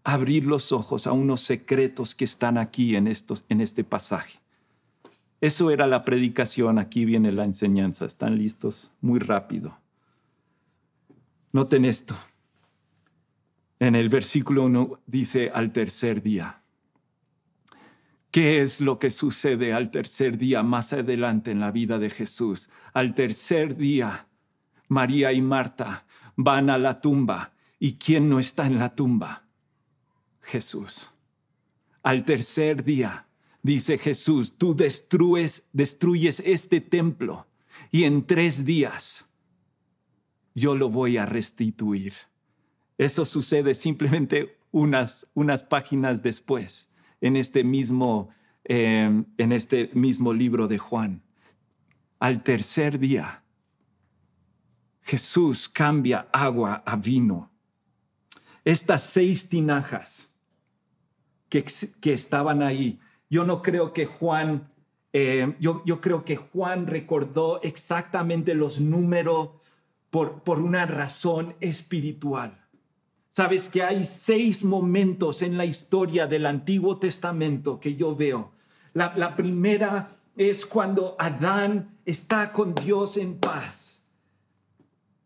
abrir 0.04 0.46
los 0.46 0.74
ojos 0.74 1.08
a 1.08 1.14
unos 1.14 1.40
secretos 1.40 2.14
que 2.14 2.26
están 2.26 2.58
aquí 2.58 2.98
en, 2.98 3.08
estos, 3.08 3.46
en 3.48 3.62
este 3.62 3.86
pasaje. 3.86 4.42
Eso 5.40 5.72
era 5.72 5.88
la 5.88 6.04
predicación, 6.04 6.78
aquí 6.78 7.06
viene 7.06 7.32
la 7.32 7.46
enseñanza. 7.46 8.06
¿Están 8.06 8.38
listos? 8.38 8.92
Muy 9.00 9.20
rápido. 9.20 9.78
Noten 11.54 11.86
esto. 11.86 12.18
En 13.80 13.96
el 13.96 14.10
versículo 14.10 14.66
1 14.66 15.00
dice 15.08 15.50
al 15.54 15.72
tercer 15.72 16.22
día. 16.22 16.62
¿Qué 18.30 18.62
es 18.62 18.82
lo 18.82 19.00
que 19.00 19.10
sucede 19.10 19.72
al 19.72 19.90
tercer 19.90 20.38
día 20.38 20.64
más 20.64 20.92
adelante 20.92 21.52
en 21.52 21.62
la 21.62 21.72
vida 21.72 21.98
de 21.98 22.10
Jesús? 22.10 22.70
Al 22.92 23.14
tercer 23.14 23.78
día, 23.78 24.28
María 24.90 25.32
y 25.32 25.42
Marta 25.42 26.06
van 26.36 26.70
a 26.70 26.78
la 26.78 27.00
tumba. 27.00 27.54
¿Y 27.80 27.94
quién 27.94 28.30
no 28.30 28.40
está 28.40 28.68
en 28.68 28.78
la 28.78 28.94
tumba? 28.94 29.48
Jesús. 30.42 31.12
Al 32.04 32.26
tercer 32.26 32.84
día, 32.84 33.28
dice 33.64 33.98
Jesús, 33.98 34.58
tú 34.58 34.76
destruyes, 34.76 35.66
destruyes 35.72 36.42
este 36.46 36.82
templo 36.82 37.48
y 37.92 38.04
en 38.04 38.26
tres 38.26 38.66
días 38.66 39.30
yo 40.56 40.76
lo 40.76 40.90
voy 40.90 41.18
a 41.18 41.26
restituir. 41.26 42.14
Eso 42.98 43.26
sucede 43.26 43.74
simplemente 43.74 44.58
unas, 44.72 45.30
unas 45.34 45.64
páginas 45.64 46.22
después 46.22 46.90
en 47.22 47.36
este 47.36 47.64
mismo, 47.64 48.30
em, 48.64 49.26
en 49.38 49.52
este 49.52 49.90
mismo 49.94 50.34
libro 50.34 50.68
de 50.68 50.78
Juan. 50.78 51.22
Al 52.20 52.44
tercer 52.44 53.00
día, 53.00 53.44
Jesús 55.02 55.70
cambia 55.70 56.28
agua 56.32 56.84
a 56.86 56.96
vino. 56.96 57.49
Estas 58.70 59.04
seis 59.04 59.50
tinajas 59.50 60.32
que, 61.50 61.66
que 62.00 62.14
estaban 62.14 62.62
ahí, 62.62 63.00
yo 63.30 63.44
no 63.44 63.62
creo 63.64 63.94
que 63.94 64.06
Juan, 64.06 64.70
em, 65.12 65.56
yo, 65.60 65.82
yo, 65.86 66.00
creo 66.02 66.24
que 66.24 66.36
Juan 66.36 66.86
recordó 66.86 67.62
exactamente 67.64 68.54
los 68.54 68.80
números 68.80 69.50
por, 70.12 70.44
por 70.44 70.60
una 70.60 70.86
razón 70.86 71.56
espiritual. 71.60 72.60
Sabes 73.32 73.70
que 73.70 73.82
hay 73.82 74.06
seis 74.06 74.64
momentos 74.64 75.42
en 75.42 75.58
la 75.58 75.66
historia 75.66 76.28
del 76.28 76.46
Antiguo 76.46 76.98
Testamento 76.98 77.80
que 77.80 77.96
yo 77.96 78.16
veo. 78.16 78.52
La, 78.94 79.36
primera 79.36 80.10
es 80.36 80.66
cuando 80.66 81.16
Adán 81.18 81.98
está 82.06 82.52
con 82.52 82.76
Dios 82.76 83.18
en 83.18 83.40
paz 83.40 84.04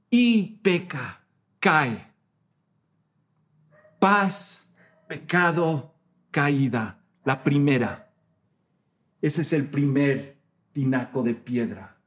y 0.10 0.60
peca, 0.62 1.22
cae. 1.60 2.13
Paz, 4.04 4.70
pecado, 5.08 5.96
caída. 6.30 7.00
La 7.24 7.42
primera. 7.42 8.12
Ese 9.22 9.44
es 9.44 9.54
el 9.54 9.70
primer 9.70 10.36
tinaco 10.74 11.24
de 11.24 11.34
piedra. 11.34 11.98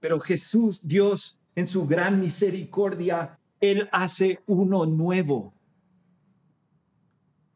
Pero 0.00 0.20
Jesús, 0.20 0.86
Dios, 0.86 1.40
en 1.54 1.66
su 1.66 1.86
gran 1.86 2.20
misericordia, 2.20 3.38
él 3.58 3.88
hace 3.90 4.42
uno 4.46 4.84
nuevo. 4.84 5.54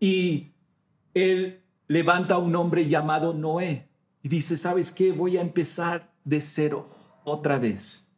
Y 0.01 0.53
Él 1.13 1.63
levanta 1.89 2.37
a 2.37 2.39
un 2.39 2.57
hombre 2.57 2.89
llamado 2.89 3.35
Noé 3.35 3.87
y 4.23 4.31
dice, 4.31 4.57
¿sabes 4.57 4.91
qué? 4.91 5.13
Voy 5.13 5.37
a 5.37 5.43
empezar 5.43 6.11
de 6.25 6.41
cero 6.41 6.89
otra 7.23 7.59
vez. 7.59 8.11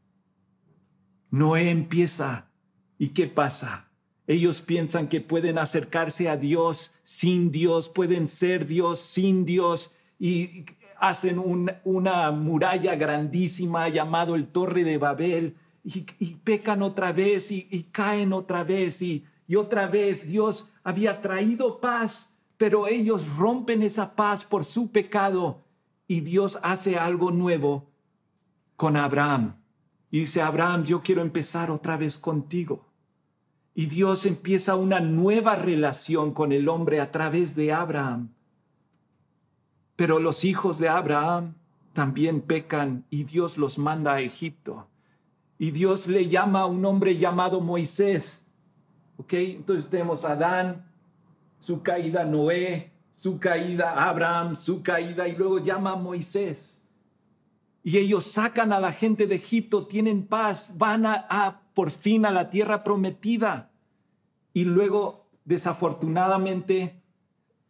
Noé 1.28 1.70
empieza. 1.70 2.52
¿Y 2.98 3.08
qué 3.08 3.26
pasa? 3.26 3.90
Ellos 4.26 4.62
piensan 4.62 5.08
que 5.08 5.20
pueden 5.20 5.58
acercarse 5.58 6.28
a 6.28 6.36
Dios 6.36 6.92
sin 7.02 7.50
Dios, 7.50 7.88
pueden 7.88 8.28
ser 8.28 8.66
Dios 8.66 9.00
sin 9.00 9.44
Dios 9.44 9.92
y 10.18 10.64
hacen 10.98 11.42
una 11.84 12.30
muralla 12.30 12.94
grandísima 12.94 13.88
llamado 13.88 14.34
el 14.34 14.46
Torre 14.46 14.84
de 14.84 14.96
Babel 14.96 15.56
y, 15.84 16.34
pecan 16.42 16.82
otra 16.82 17.12
vez 17.12 17.50
y, 17.50 17.88
caen 17.92 18.32
otra 18.32 18.64
vez 18.64 19.02
y, 19.02 19.24
otra 19.54 19.86
vez 19.86 20.26
Dios 20.26 20.72
había 20.82 21.20
traído 21.20 21.80
paz, 21.80 22.38
pero 22.56 22.86
ellos 22.86 23.28
rompen 23.36 23.82
esa 23.82 24.16
paz 24.16 24.44
por 24.44 24.64
su 24.64 24.90
pecado 24.90 25.62
y 26.08 26.20
Dios 26.20 26.58
hace 26.62 26.96
algo 26.96 27.30
nuevo 27.30 27.90
con 28.76 28.96
Abraham. 28.96 29.56
Y 30.10 30.20
dice, 30.20 30.40
Abraham, 30.40 30.84
yo 30.84 31.02
quiero 31.02 31.20
empezar 31.20 31.70
otra 31.70 31.96
vez 31.96 32.16
contigo. 32.16 32.83
Y 33.74 33.86
Dios 33.86 34.24
empieza 34.24 34.76
una 34.76 35.00
nueva 35.00 35.56
relación 35.56 36.32
con 36.32 36.52
el 36.52 36.68
hombre 36.68 37.00
a 37.00 37.10
través 37.10 37.56
de 37.56 37.72
Abraham. 37.72 38.28
Pero 39.96 40.18
los 40.18 40.44
hijos 40.44 40.78
de 40.78 40.88
Abraham 40.88 41.54
también 41.92 42.40
pecan 42.40 43.04
y 43.10 43.24
Dios 43.24 43.58
los 43.58 43.78
manda 43.78 44.14
a 44.14 44.20
Egipto. 44.20 44.86
Y 45.58 45.70
Dios 45.70 46.06
le 46.06 46.28
llama 46.28 46.60
a 46.60 46.66
un 46.66 46.84
hombre 46.84 47.16
llamado 47.16 47.60
Moisés. 47.60 48.44
¿Ok? 49.16 49.32
Entonces 49.34 49.90
tenemos 49.90 50.24
a 50.24 50.32
Adán, 50.32 50.84
su 51.60 51.82
caída 51.82 52.24
Noé, 52.24 52.92
su 53.12 53.38
caída 53.38 54.08
Abraham, 54.08 54.54
su 54.56 54.82
caída 54.82 55.26
y 55.26 55.34
luego 55.36 55.58
llama 55.58 55.92
a 55.92 55.96
Moisés. 55.96 56.80
Y 57.82 57.98
ellos 57.98 58.26
sacan 58.26 58.72
a 58.72 58.80
la 58.80 58.92
gente 58.92 59.26
de 59.26 59.36
Egipto, 59.36 59.86
tienen 59.86 60.26
paz, 60.26 60.76
van 60.78 61.06
a, 61.06 61.60
por 61.74 61.90
fin 61.90 62.24
a 62.24 62.30
la 62.30 62.50
tierra 62.50 62.84
prometida. 62.84 63.72
Y 64.52 64.64
luego, 64.64 65.26
desafortunadamente, 65.44 67.02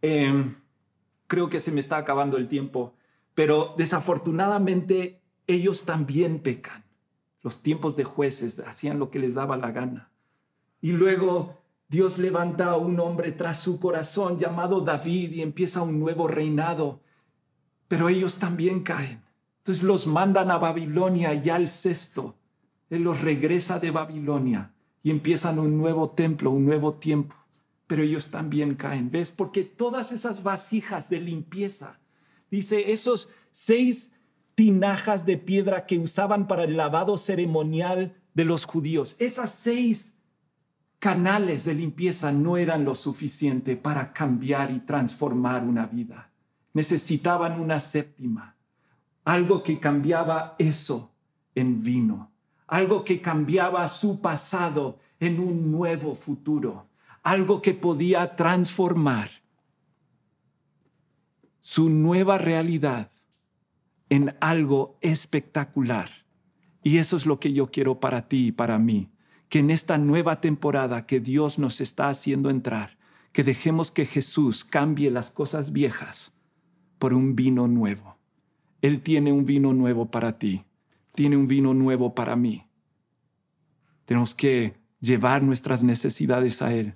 em, 0.03 0.57
creo 1.27 1.49
que 1.49 1.61
se 1.61 1.73
me 1.73 1.81
está 1.81 1.97
acabando 1.97 2.37
el 2.37 2.49
tiempo, 2.49 2.95
pero 3.35 3.75
desafortunadamente 3.77 5.21
ellos 5.47 5.85
también 5.85 6.39
pecan 6.41 6.85
los 7.43 7.61
tiempos 7.61 7.95
de 7.97 8.05
jueces, 8.05 8.59
hacían 8.61 8.99
lo 8.99 9.11
que 9.11 9.19
les 9.19 9.35
daba 9.35 9.57
la 9.57 9.71
gana. 9.71 10.11
Y 10.81 10.93
luego 10.93 11.61
Dios 11.89 12.19
levanta 12.19 12.71
a 12.71 12.77
un 12.77 12.99
hombre 12.99 13.33
tras 13.33 13.61
su 13.61 13.79
corazón 13.79 14.39
llamado 14.39 14.81
David 14.81 15.33
y 15.33 15.43
empieza 15.43 15.83
un 15.83 16.01
nuevo 16.01 16.27
reinado. 16.27 17.01
Pero 17.87 18.09
ellos 18.09 18.39
también 18.39 18.83
caen. 18.83 19.23
Entonces 19.59 19.85
los 19.85 20.07
mandan 20.07 20.51
a 20.51 20.59
Babilonia 20.59 21.35
y 21.35 21.51
al 21.51 21.69
sexto. 21.69 22.35
Él 22.91 23.03
los 23.03 23.21
regresa 23.21 23.79
de 23.79 23.91
Babilonia 23.91 24.73
y 25.03 25.11
empiezan 25.11 25.59
un 25.59 25.77
nuevo 25.77 26.11
templo, 26.11 26.51
un 26.51 26.65
nuevo 26.65 26.95
tiempo. 26.95 27.35
Pero 27.87 28.03
ellos 28.03 28.31
también 28.31 28.75
caen. 28.75 29.11
¿Ves? 29.11 29.31
Porque 29.31 29.65
todas 29.65 30.13
esas 30.13 30.43
vasijas 30.43 31.11
de 31.11 31.21
limpieza, 31.21 31.99
dice, 32.51 32.93
esos 32.93 33.29
seis 33.53 34.13
tinajas 34.55 35.27
de 35.27 35.37
piedra 35.37 35.85
que 35.87 35.99
usaban 35.99 36.47
para 36.47 36.65
el 36.65 36.77
lavado 36.77 37.19
ceremonial 37.19 38.17
de 38.35 38.45
los 38.45 38.65
judíos. 38.65 39.17
Esas 39.19 39.51
seis 39.51 40.19
canales 40.99 41.65
de 41.65 41.75
limpieza 41.75 42.33
no 42.33 42.57
eran 42.57 42.85
lo 42.85 42.95
suficiente 42.95 43.77
para 43.77 44.13
cambiar 44.13 44.71
y 44.71 44.81
transformar 44.81 45.63
una 45.63 45.87
vida. 45.87 46.31
Necesitaban 46.73 47.61
una 47.61 47.79
séptima, 47.79 48.57
algo 49.25 49.63
que 49.63 49.79
cambiaba 49.79 50.57
eso 50.59 51.13
en 51.55 51.83
vino, 51.83 52.33
algo 52.67 53.05
que 53.05 53.21
cambiaba 53.21 53.87
su 53.89 54.21
pasado 54.21 54.99
en 55.21 55.41
un 55.41 55.71
nuevo 55.71 56.15
futuro, 56.15 56.89
algo 57.23 57.63
que 57.63 57.75
podía 57.75 58.37
transformar 58.37 59.31
su 61.61 61.89
nueva 61.89 62.37
realidad 62.37 63.11
en 64.11 64.37
algo 64.41 64.99
espectacular. 65.01 66.11
Y 66.83 66.99
eso 66.99 67.17
es 67.17 67.25
lo 67.25 67.41
que 67.41 67.53
yo 67.53 67.71
quiero 67.71 68.01
para 68.01 68.29
ti 68.29 68.49
y 68.49 68.53
para 68.53 68.79
mí, 68.79 69.11
que 69.49 69.61
en 69.61 69.71
esta 69.71 69.97
nueva 69.97 70.41
temporada 70.41 71.07
que 71.07 71.21
Dios 71.21 71.59
nos 71.59 71.81
está 71.81 72.11
haciendo 72.11 72.51
entrar, 72.51 72.99
que 73.33 73.43
dejemos 73.43 73.91
que 73.91 74.05
Jesús 74.05 74.65
cambie 74.65 75.11
las 75.11 75.31
cosas 75.31 75.73
viejas 75.73 76.35
por 76.99 77.15
un 77.15 77.35
vino 77.35 77.67
nuevo. 77.67 78.19
Él 78.83 79.01
tiene 79.01 79.33
un 79.33 79.47
vino 79.47 79.73
nuevo 79.73 80.11
para 80.11 80.39
ti, 80.39 80.65
tiene 81.15 81.37
un 81.37 81.47
vino 81.47 81.75
nuevo 81.75 82.15
para 82.15 82.37
mí. 82.37 82.67
Tenemos 84.05 84.35
que 84.35 84.75
llevar 85.01 85.43
nuestras 85.43 85.85
necesidades 85.85 86.61
a 86.61 86.75
Él, 86.75 86.95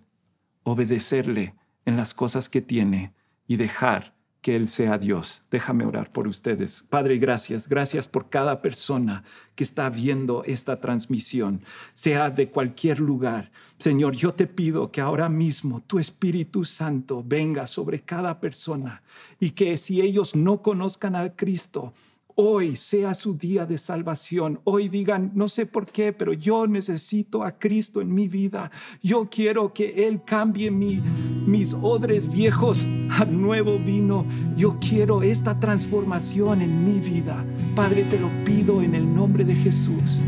obedecerle 0.63 1.55
en 1.85 1.97
las 1.97 2.15
cosas 2.15 2.49
que 2.49 2.61
tiene 2.61 3.15
y 3.47 3.57
dejar 3.57 4.15
que 4.41 4.57
Él 4.57 4.69
sea 4.69 4.99
Dios. 4.99 5.43
Déjame 5.51 5.85
orar 5.85 6.13
por 6.13 6.29
ustedes. 6.29 6.85
Padre, 6.89 7.19
gracias. 7.19 7.69
Gracias 7.69 8.07
por 8.07 8.29
cada 8.29 8.61
persona 8.63 9.25
que 9.55 9.65
está 9.65 9.89
viendo 9.91 10.45
esta 10.45 10.81
transmisión, 10.81 11.63
sea 11.93 12.31
de 12.31 12.49
cualquier 12.49 13.01
lugar. 13.01 13.51
Señor, 13.79 14.15
yo 14.15 14.35
te 14.35 14.47
pido 14.47 14.93
que 14.93 15.01
ahora 15.01 15.29
mismo 15.29 15.81
tu 15.81 15.99
Espíritu 15.99 16.65
Santo 16.65 17.25
venga 17.27 17.67
sobre 17.67 18.03
cada 18.03 18.39
persona 18.39 19.03
y 19.41 19.51
que 19.51 19.77
si 19.77 20.01
ellos 20.01 20.37
no 20.37 20.63
conozcan 20.63 21.17
al 21.17 21.35
Cristo, 21.35 21.93
hoy 22.41 22.77
sea 22.77 23.15
su 23.15 23.35
día 23.35 23.67
de 23.67 23.77
salvación. 23.79 24.61
Hoy 24.63 24.89
digan, 24.89 25.33
no 25.35 25.49
sé 25.49 25.67
por 25.67 25.87
qué, 25.87 26.13
pero 26.13 26.33
yo 26.33 26.69
necesito 26.69 27.43
a 27.43 27.59
Cristo 27.59 28.01
en 28.01 28.15
mi 28.15 28.29
vida. 28.29 28.71
Yo 29.03 29.29
quiero 29.29 29.75
que 29.75 30.07
Él 30.07 30.23
cambie 30.25 30.71
mi, 30.71 31.01
mis 31.47 31.75
odres 31.75 32.31
viejos 32.31 32.87
a 33.11 33.25
nuevo 33.25 33.77
vino. 33.77 34.25
Yo 34.57 34.79
quiero 34.79 35.23
esta 35.23 35.59
transformación 35.59 36.63
en 36.63 36.85
mi 36.85 37.01
vida. 37.01 37.45
Padre, 37.75 38.05
te 38.05 38.21
lo 38.21 38.29
pido 38.45 38.83
en 38.83 38.95
el 38.95 39.13
nombre 39.13 39.45
de 39.45 39.57
Jesús. 39.57 40.21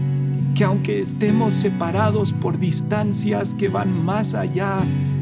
Que 0.57 0.65
aunque 0.65 0.99
estemos 0.99 1.55
separados 1.55 2.33
por 2.33 2.59
distancias 2.59 3.55
que 3.55 3.69
van 3.69 4.05
más 4.05 4.35
allá 4.35 4.79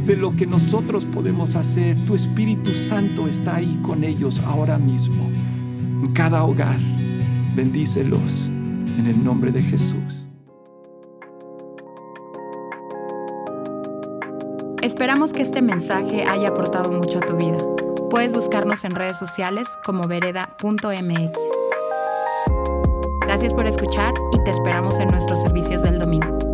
de 0.06 0.16
lo 0.16 0.34
que 0.34 0.46
nosotros 0.46 1.04
podemos 1.04 1.54
hacer. 1.54 2.02
Tu 2.06 2.14
Espíritu 2.14 2.70
Santo 2.70 3.28
está 3.28 3.56
ahí 3.56 3.78
con 3.82 4.04
ellos 4.04 4.40
ahora 4.46 4.78
mismo, 4.78 5.28
en 6.02 6.12
cada 6.12 6.44
hogar. 6.44 6.78
Bendícelos 7.54 8.46
en 8.98 9.06
el 9.06 9.22
nombre 9.22 9.50
de 9.50 9.62
Jesús. 9.62 10.28
Esperamos 14.82 15.32
que 15.32 15.42
este 15.42 15.60
mensaje 15.60 16.24
haya 16.24 16.48
aportado 16.48 16.90
mucho 16.90 17.18
a 17.18 17.20
tu 17.20 17.36
vida. 17.36 17.58
Puedes 18.10 18.32
buscarnos 18.32 18.84
en 18.84 18.92
redes 18.92 19.18
sociales 19.18 19.68
como 19.84 20.06
vereda.mx. 20.06 21.38
Gracias 23.20 23.52
por 23.52 23.66
escuchar 23.66 24.14
y 24.32 24.44
te 24.44 24.50
esperamos 24.50 24.98
en 24.98 25.08
nuestros 25.08 25.42
servicios 25.42 25.82
del 25.82 25.98
domingo. 25.98 26.47